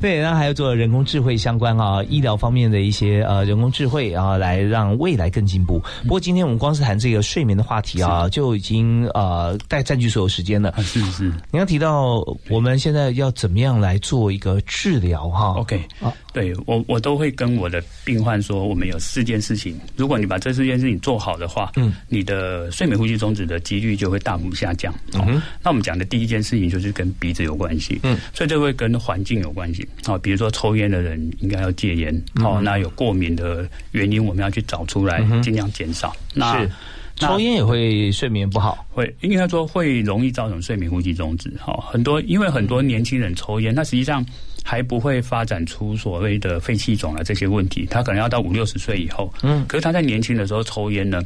[0.00, 2.23] 对，然后还要做人工智慧相关啊医。
[2.24, 5.80] 疗方面的一些呃人工智慧啊，来让未来更进步。
[6.02, 10.74] 不过今天我们光是谈这个睡眠的话题啊，就已经呃带占据所有时间了。
[10.78, 16.12] 是是，你要提到我们现在要怎么样来做一个治疗哈？OK 啊。
[16.34, 24.92] 对我，我都会跟我的病患说，我们有四件事情，如果你把这四件事情做好的话，嗯，你的睡眠呼吸终止的几率就会大幅下降。
[25.12, 29.86] 嗯，那我们讲的第一件事情就是跟鼻子有关系，嗯，所以这会跟环境有关系。
[30.04, 32.22] 好，比如说抽烟的人应该要戒烟。
[32.34, 36.12] 好，那有过敏的原因，我们要去找出来，尽量减少。
[36.34, 36.68] 那
[37.14, 41.52] 抽烟也会睡眠不好，会应该说会容易造成睡眠呼吸终止。
[41.60, 44.26] 好，很多因为很多年轻人抽烟，那实际上。
[44.64, 49.32] 还不会发展出所谓的肺气肿啊这些问题，他可能要到五六十岁以后。
[49.42, 51.22] 嗯，可是他在年轻的时候抽烟呢，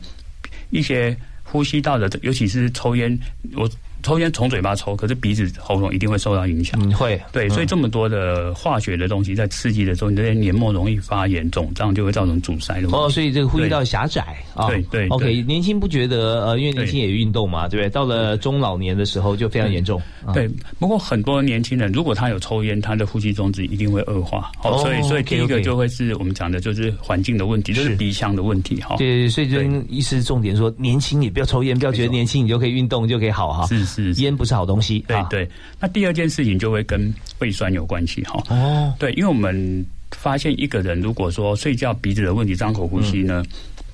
[0.70, 3.18] 一些呼吸道的，尤其是抽烟，
[3.54, 3.70] 我。
[4.02, 6.80] 抽烟从嘴巴抽，可是鼻子、喉咙一定会受到影响。
[6.82, 12.88] 嗯，会对，所以这么多的化学的东西在刺激的时候，你这些黏膜容易发炎、肿胀，就会造成阻塞的。
[12.92, 14.68] 哦，所以这个呼吸道狭窄啊。
[14.68, 15.08] 对对。
[15.08, 17.90] OK，年轻不觉得呃，因为年轻也运动嘛，对不对？
[17.90, 20.00] 到了中老年的时候就非常严重。
[20.32, 24.50] 对，不过很多年轻人如果他有抽烟，他的呼吸中止一定会恶化。
[24.62, 28.80] 哦，所以所以第一个就会是我们讲的就是环境的问题，就是鼻腔的问题。
[28.80, 33.66] 哈，对，所以就意思重点说，年轻你不要抽烟，不要觉得年轻你就可以运动就可以好哈。
[33.66, 34.68] 是是，烟不是好。
[34.68, 35.48] 东西对对，
[35.80, 38.44] 那第二件事情就会跟胃酸有关系哈。
[38.50, 43.42] 哦，对，因为我们发现一个人如果说睡觉鼻子的问题，张口呼吸呢，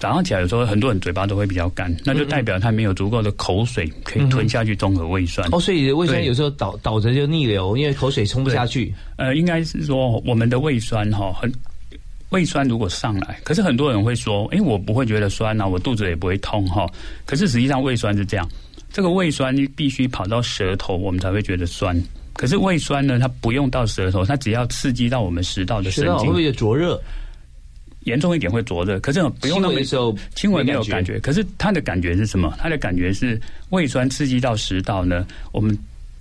[0.00, 5.48] 早上起来有时候很多人嘴巴都会比较干，那就代表他没有足够的口水可以吞下去中和胃酸。
[5.52, 8.92] 哦，所以胃酸有时候倒倒着就逆流，因为口水冲不下去。
[9.14, 11.52] 呃，应该是说我们的胃酸哈，很
[12.30, 16.84] 胃酸如果上来，可是很多人会说，哎，我不会觉得酸啊，我肚子也不会痛哈。
[17.24, 18.48] 可是实际上胃酸是这样。
[18.94, 22.00] 这个胃酸必须跑到舌头，我们才会觉得酸。
[22.34, 27.02] 可是胃酸呢，它不用到舌头，它只要刺激到我们食道的神经，会不会灼热？
[28.04, 29.80] 严重一点会灼热，可是不用那么
[30.36, 31.18] 轻微没有感觉。
[31.18, 32.56] 可是它的感觉是什么？
[32.56, 33.40] 它的感觉是
[33.70, 35.76] 胃酸刺激到食道呢，我们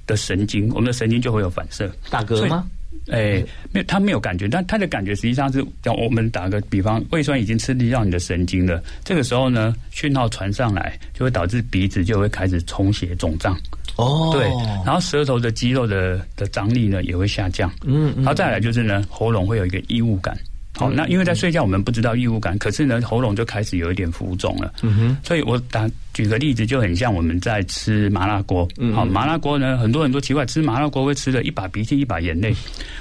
[0.07, 1.91] 的神经，我们的神经就会有反射。
[2.09, 2.67] 打嗝吗？
[3.11, 13.57] 哎，没有，他没有感觉，但他的感觉实际上是，像我们打个比方，胃酸已经刺激到你的神经了，这个时候呢，讯号传上来，就会导致鼻子就会开始充血肿胀。
[13.95, 14.47] 哦，对，
[14.85, 17.71] 然后舌头的肌肉的的张力呢也会下降。
[17.83, 20.37] 嗯，然后再来就是呢，喉咙会有一个异物感。
[20.75, 24.73] 好，那因为在睡觉，我们不知道异物感，可是呢，喉咙就开始有一点浮肿了。
[24.81, 28.67] 嗯哼，所以我打举个例子，就很像我们在吃麻辣锅。
[28.93, 32.55] 好，麻辣锅呢，很多人都奇怪，吃麻辣锅会吃的一把鼻涕一把眼泪。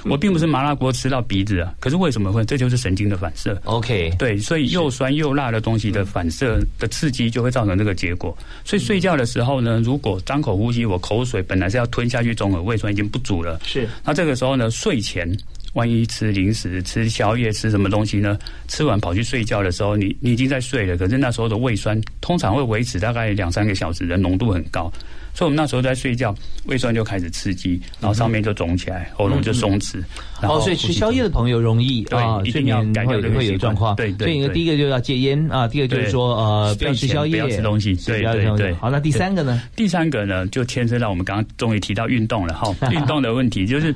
[0.05, 2.45] 我并不是麻辣锅吃到鼻子啊，可是为什么会？
[2.45, 3.59] 这就是神经的反射。
[3.63, 8.37] OK，对，所以又酸又辣的东西的反射的刺激，就会造成这个结果。
[8.63, 13.59] 所以睡觉的时候呢，如果张口呼吸，我口水本来是要吞下去，中耳胃酸已经不足了。
[13.63, 15.27] 是，那这个时候呢，睡前。
[15.73, 18.37] 万一吃零食、吃宵夜、吃什么东西呢？
[18.67, 24.91] 吃完跑去睡觉的时候，你你已经在睡了，可是那时候的胃酸通常会维持大概两三个小时的浓度很高，
[25.33, 26.33] 所以我们那时候在睡觉，
[26.65, 30.01] 胃酸就开始刺激，然后上面就肿起来，喉咙就松弛。
[30.43, 33.95] 哦，所以吃宵夜的朋友容易啊，睡眠会会有状况。
[33.95, 34.27] 对对。
[34.27, 37.95] 所以第一个就要戒烟啊，第二个就是说呃不要吃宵夜，不要吃东西。
[38.05, 38.73] 对对对。
[38.75, 39.61] 好，那第三个呢？
[39.75, 43.93] 第三个呢，就牵涉到我们刚刚终于提到运动了哈， 运动的问题就是。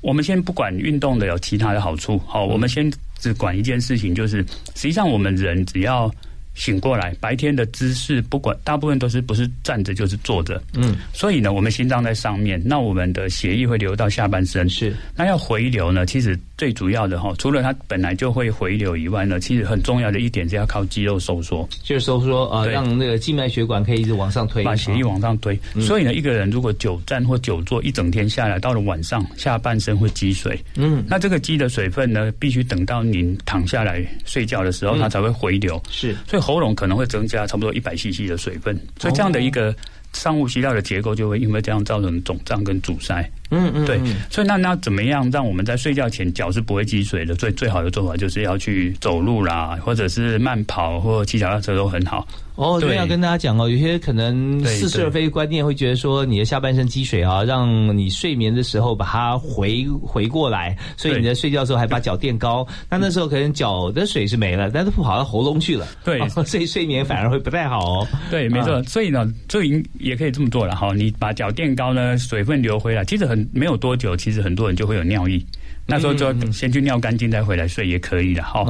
[0.00, 4.38] 我们先不管运动的有其他的好处，好，我们先只管一件事情，就是
[4.74, 6.10] 实际上我们人只要。
[6.54, 10.62] 醒过来，白天的姿势不管，大部分都是不是站着就是坐着。
[10.74, 14.68] 嗯，所以呢，我们心脏在上面，那我们的血液会流到下半身。
[14.68, 25.58] 是，那要回流呢，其实最主要的哈，除了它本来就会回流以外呢，其实很重要的一点是要靠肌肉收缩，就是收缩啊，让那个静脉血管可以一直往上推，把血液往上推。
[25.80, 30.62] 所以呢，一个人如果久站或久坐一整天下来，到了晚上下半身会积水。
[30.76, 35.82] 嗯，那这个积的水分呢，必须等到您躺下来睡觉的时候，它才会回流。
[35.90, 36.41] 是，所以。
[36.42, 39.74] 喉咙可能会增加差不多一百 CC 的水分，所以这样的一个
[40.12, 43.22] 上呼吸道的结构就会因为这样造成肿胀跟阻塞。
[43.50, 47.34] 嗯嗯，对，所以那那怎么样让我们在睡觉前脚是不会积水的？
[47.34, 52.26] 最最好的做法就是要去走路啦，或者是慢跑或骑脚踏车都很好。
[52.56, 65.86] 哦，对，要跟大家讲哦，有些可能似是而非观念会觉得说你的下半身积水啊，让你睡眠的时候把它回回过来，所以你在睡觉的时候还把脚垫高，那那时候可能脚的水是没了，但是不跑到喉咙去了。
[66.04, 68.08] 对，所以睡眠反而会不太好哦。
[68.30, 68.82] 对，没错。
[68.84, 73.42] 所以呢，所以也可以这么做了哈，你把脚垫高呢，水分流回来，其实很。
[73.52, 75.44] 没有多久，其实很多人就会有尿意，
[75.86, 78.64] 那时候就先去尿干净再回来睡也可以的哈。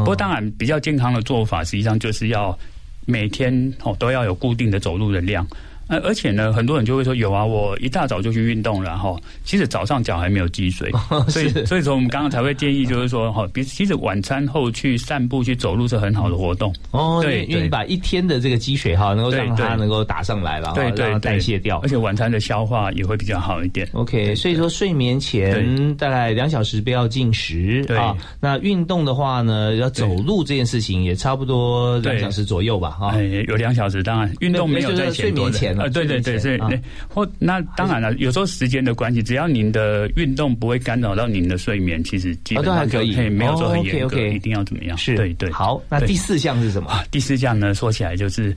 [0.00, 2.56] 不过当然比较健康的做法，实际上就是要
[3.06, 5.46] 每天哦都要有固定的走路的量。
[5.88, 9.16] 呃，而且呢，很多人就会说有啊，我一大早就去运动了哈。
[9.44, 10.90] 其实早上脚还没有积水，
[11.28, 17.20] 所以所以说我们刚刚才会建议就是说哈，比其实晚餐后去散步去走路是很好的活动哦。
[17.22, 23.88] 对，因为你把一天的这个积水哈，能够让它能够打上来了，对对，代谢掉，而且晚餐的消化也会比较好一点。
[23.92, 28.16] OK，所以说睡眠前大概两小时不要进食啊。
[28.40, 33.14] 那运动的话呢，要走路这件事情也差不多两小时左右吧哈。
[33.46, 44.96] 有两小时，当然运动没有在睡眠前啊，对对对，所以，那或那当然了，有时候时间的关系，只要您的运动不会干扰到您的睡眠，其实基本上可以，没有说很严格，一定要怎么样？
[44.96, 45.50] 是，对对。
[45.50, 47.04] 好，那第四项是什么？
[47.10, 48.54] 第四项呢，说起来就是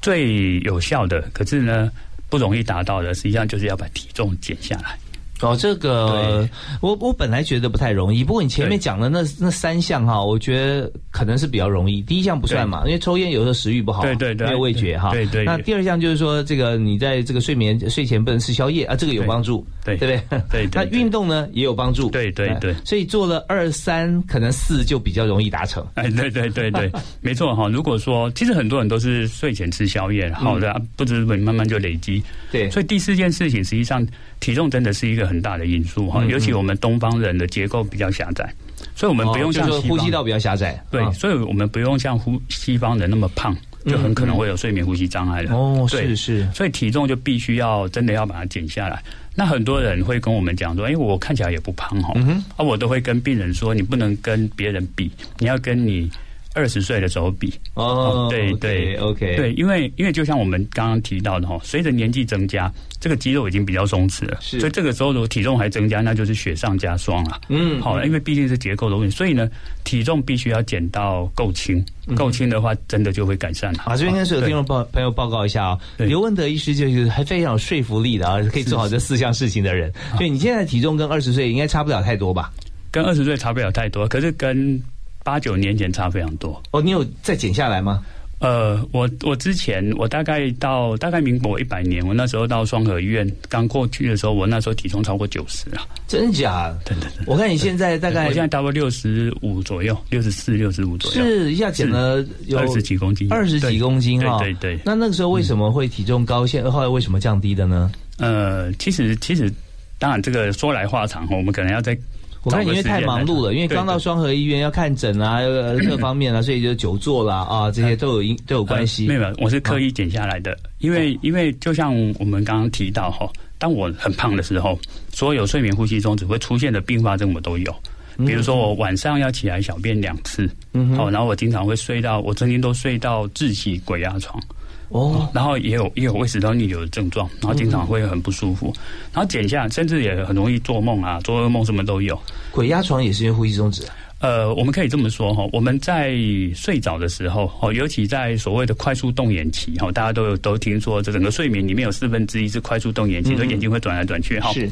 [0.00, 1.90] 最有效的，可是呢
[2.28, 4.98] 不容易达到的，实际上就是要把体重减下来。
[5.42, 6.48] 哦，这个
[6.80, 12.02] 我我本来觉得不太容易，不过你前面讲的那那三项哈，我觉得可能是比较容易。
[12.02, 15.10] 第一项不算嘛，因为抽烟有时候食欲不好，对对对，没有味觉哈。
[15.12, 15.44] 对对。
[15.44, 20.66] 那第二项就是说，这个你在这个睡眠睡前不能吃宵夜啊，这个有帮助，对对不对？
[20.66, 20.68] 对。
[20.74, 22.74] 那运动呢也有帮助，对对对。
[22.84, 25.86] 所以做了二三，可能四就比较容易达成。
[25.94, 27.68] 哎，对对对对， 没错哈。
[27.68, 32.22] 如果说其实很多人都是睡前吃宵夜，好的，不知不觉慢慢就累积。
[32.50, 32.70] 对。
[32.70, 34.06] 所以第四件事情，实际上
[34.40, 36.08] 体重真的是一个很大的因素。
[36.10, 38.52] 哈，尤其我们东方人的结构比较狭窄，
[38.94, 45.54] 所以我们不用像呼吸道比较狭窄，对，所以我们不用像呼西方人那么胖，就很可能会有睡眠呼吸障碍了。
[45.54, 49.02] 哦，是是，所以体重就必须要真的要把它减下来。
[49.34, 52.14] 那很多人会跟我们讲说，哎，我看起来也不胖哈，
[52.56, 56.10] 啊，我都会跟病人说，你不能跟别人比，你要跟你。
[56.58, 67.40] 二十岁的时候比哦，对对，OK，对，因为因为就像我们刚刚提到的哈，随着年纪增加，这个肌肉已经比较松弛了，所以这个时候如果体重还增加，那就是雪上加霜了。
[67.48, 69.48] 嗯，好，因为毕竟是结构的问题，所以呢，
[69.84, 71.80] 体重必须要减到够轻，
[72.16, 73.84] 够轻的话，真的就会改善了。
[73.86, 79.92] 啊，这边跟所有听众报朋友报告一下啊，刘文德医师就是还非常有说服力的啊，可以做好这四项事情的人。
[80.16, 82.52] 所以你现在体重跟二十岁应该差不了太多吧？
[82.90, 84.82] 跟二十岁差不了太多，可是跟
[85.28, 88.02] 八九年前差非常多哦，你有再减下来吗？
[88.38, 96.74] 呃，我我之前我大概到大概民国一百年，我那时候到双河医院刚过去的时候，我那时候体重超过九十啊，真假？
[96.82, 104.78] 对对对，我看你现在大概我现在大概六十五左右，六十四、六十五左右，是一下减了有二十几公斤，二十几公斤啊，对对。
[104.82, 106.46] 那那个时候为什么会体重高？
[106.46, 107.92] 现后来为什么降低的呢？
[108.16, 109.52] 呃，其实其实
[109.98, 111.94] 当然这个说来话长，我们可能要在。
[112.42, 115.40] 我看因为太忙碌了，因为刚到双河医院要看诊啊，
[115.88, 119.06] 各方面啊，所以就久坐啦啊，这些都有因都有关系。
[119.06, 123.28] 没有，我是刻意减下来的，因为因为就像我们刚刚提到哈，
[123.58, 124.78] 当我很胖的时候，
[125.12, 127.74] 所有睡眠呼吸中只会出现的并发症我都有，
[128.18, 130.48] 比如说我晚上要起来小便两次，
[130.96, 134.40] 好，然后我经常会睡到，我曾经都睡到窒息鬼压床。
[134.88, 138.72] 哦，然后也有也有胃食道逆流的症状，然后经常会很不舒服，
[139.12, 142.18] 然后减下，甚至也很容易做梦啊，做噩梦什么都有。
[142.50, 143.82] 鬼压床也是因为呼吸中止？
[144.20, 146.12] 呃，我们可以这么说哈，我们在
[146.52, 154.52] 睡着的时候，哦，尤其在所谓的快速动眼期哈，大家都有都听说，这整个睡眠里面有四分之一是快速动眼期，所以眼睛会转来转去哈。
[154.54, 154.68] 是，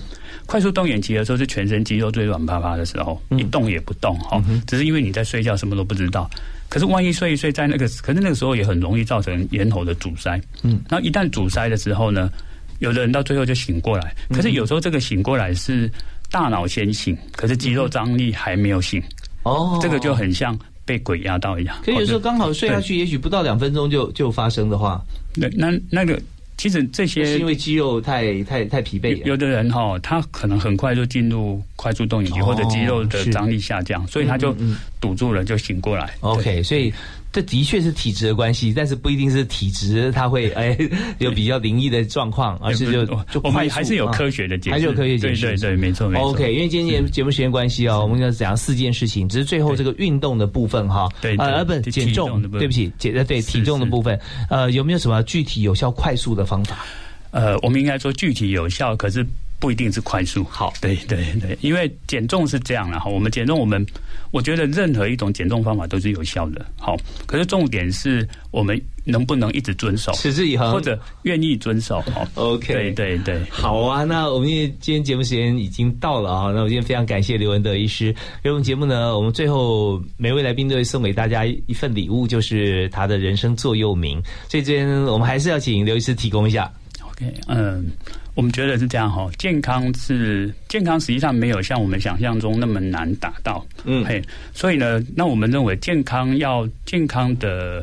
[0.46, 6.28] 快速动眼期的时候是全身肌肉最软趴趴的时候，一动也不动哈，只是因为你在睡觉，什么都不知道。
[6.68, 10.40] 可是万一睡一睡，在那个，可是那个时候也很容易造成咽喉的阻塞。
[10.62, 12.30] 嗯，然后一旦阻塞的时候呢，
[12.78, 14.14] 有的人到最后就醒过来。
[14.30, 15.90] 可是有时候这个醒过来是
[16.30, 19.02] 大脑先醒，可是肌肉张力还没有醒。
[19.42, 21.76] 哦，这个就很像被鬼压到一样。
[21.84, 25.00] 可有时候刚好睡下去，也许不到两分钟就就发生的话，
[25.34, 26.20] 那那那个。
[26.57, 29.22] 其实这些是因为肌肉太太太疲惫。
[29.24, 34.54] 有的人哈，他可能很快就进入快速动眼期，或者肌肉的张力下降，所以他就
[35.00, 36.14] 堵住了，就醒过来。
[36.20, 36.92] OK，所以。
[37.33, 40.77] 这的确是体质的关系，但是不一定是体质，它会哎
[41.18, 46.31] 有比较灵异的状况，而是就就快还是有科学的解释，还是有科学解释，对对，没错没错。
[46.31, 54.18] OK，因为今天节目时间关系哦，我们要讲四件事情，只是最后这个运动的部分哈，对啊，不减重，对不起，减对体重的部分，
[54.49, 56.87] 呃，有没有什么具体有效快速的方法？
[57.33, 59.27] 呃，我们应该说具体有效，可是。
[59.59, 63.11] 不一定是快速，好，对对对，因为减重是这样了哈。
[63.11, 63.84] 我们减重，我们
[64.30, 66.96] 我觉得任何一种减重方法都是有效的，好。
[67.26, 72.02] 可是重点是我们能不能一直遵守，持之以恒，或者愿意遵守。
[72.12, 74.04] 好，OK，对对对，好啊。
[74.04, 76.52] 那我们今天节目时间已经到了啊。
[76.52, 78.14] 那我今天非常感谢刘文德医师。
[78.44, 84.22] 因为节目呢，我们最后每位来宾都会送给大家一份礼物，就是他的人生座右铭。
[84.48, 86.70] 所以这边我们还是要请刘医师提供一下。
[87.00, 87.90] OK，嗯。
[88.37, 93.66] 我们觉得是这样哈，健康是健康，实际上没有像我们想象中那么难达到。
[93.84, 94.22] 嗯，嘿，
[94.53, 97.82] 所以呢，那我们认为健康要健康的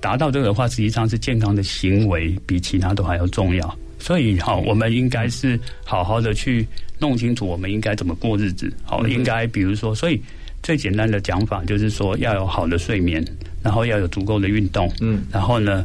[0.00, 3.76] 达到这个的话，实际上是健康的行为比其他都还要重要。
[3.98, 6.64] 所以，哈，我们应该是好好的去
[7.00, 8.72] 弄清楚，我们应该怎么过日子。
[8.84, 10.22] 好，应该比如说，所以
[10.62, 13.24] 最简单的讲法就是说，要有好的睡眠，
[13.64, 15.84] 然后要有足够的运动，嗯，然后呢，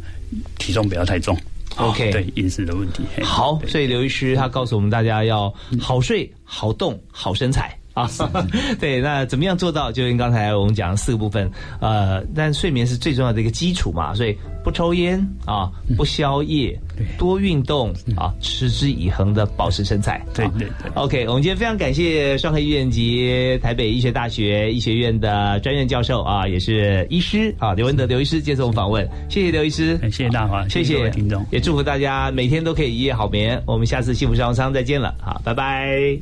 [0.60, 1.36] 体重不要太重。
[1.78, 3.04] OK，对饮食的问题。
[3.24, 7.78] 好，所以刘医师他告诉我们大家要好睡、好动、好身材。
[7.98, 8.10] 啊，
[8.80, 9.92] 对，那怎么样做到？
[9.92, 16.80] 就跟刚才我们讲四个部分，呃，但睡眠是最重要的一个基础嘛，所以不抽烟啊，不宵夜，
[17.18, 20.24] 多运动啊，持之以恒的保持身材。
[20.36, 20.92] 对对对。
[20.94, 33.60] OK，我们今天非常感谢双河医院及台北医学大学医学院的专任教授啊，也是医师啊，刘文德刘医师接受我们访问，谢谢刘医师，谢谢大华，谢谢听众，也祝福大家每天都可以一夜好眠。
[33.66, 36.18] 我们下次幸福商务舱再见了，好，拜拜。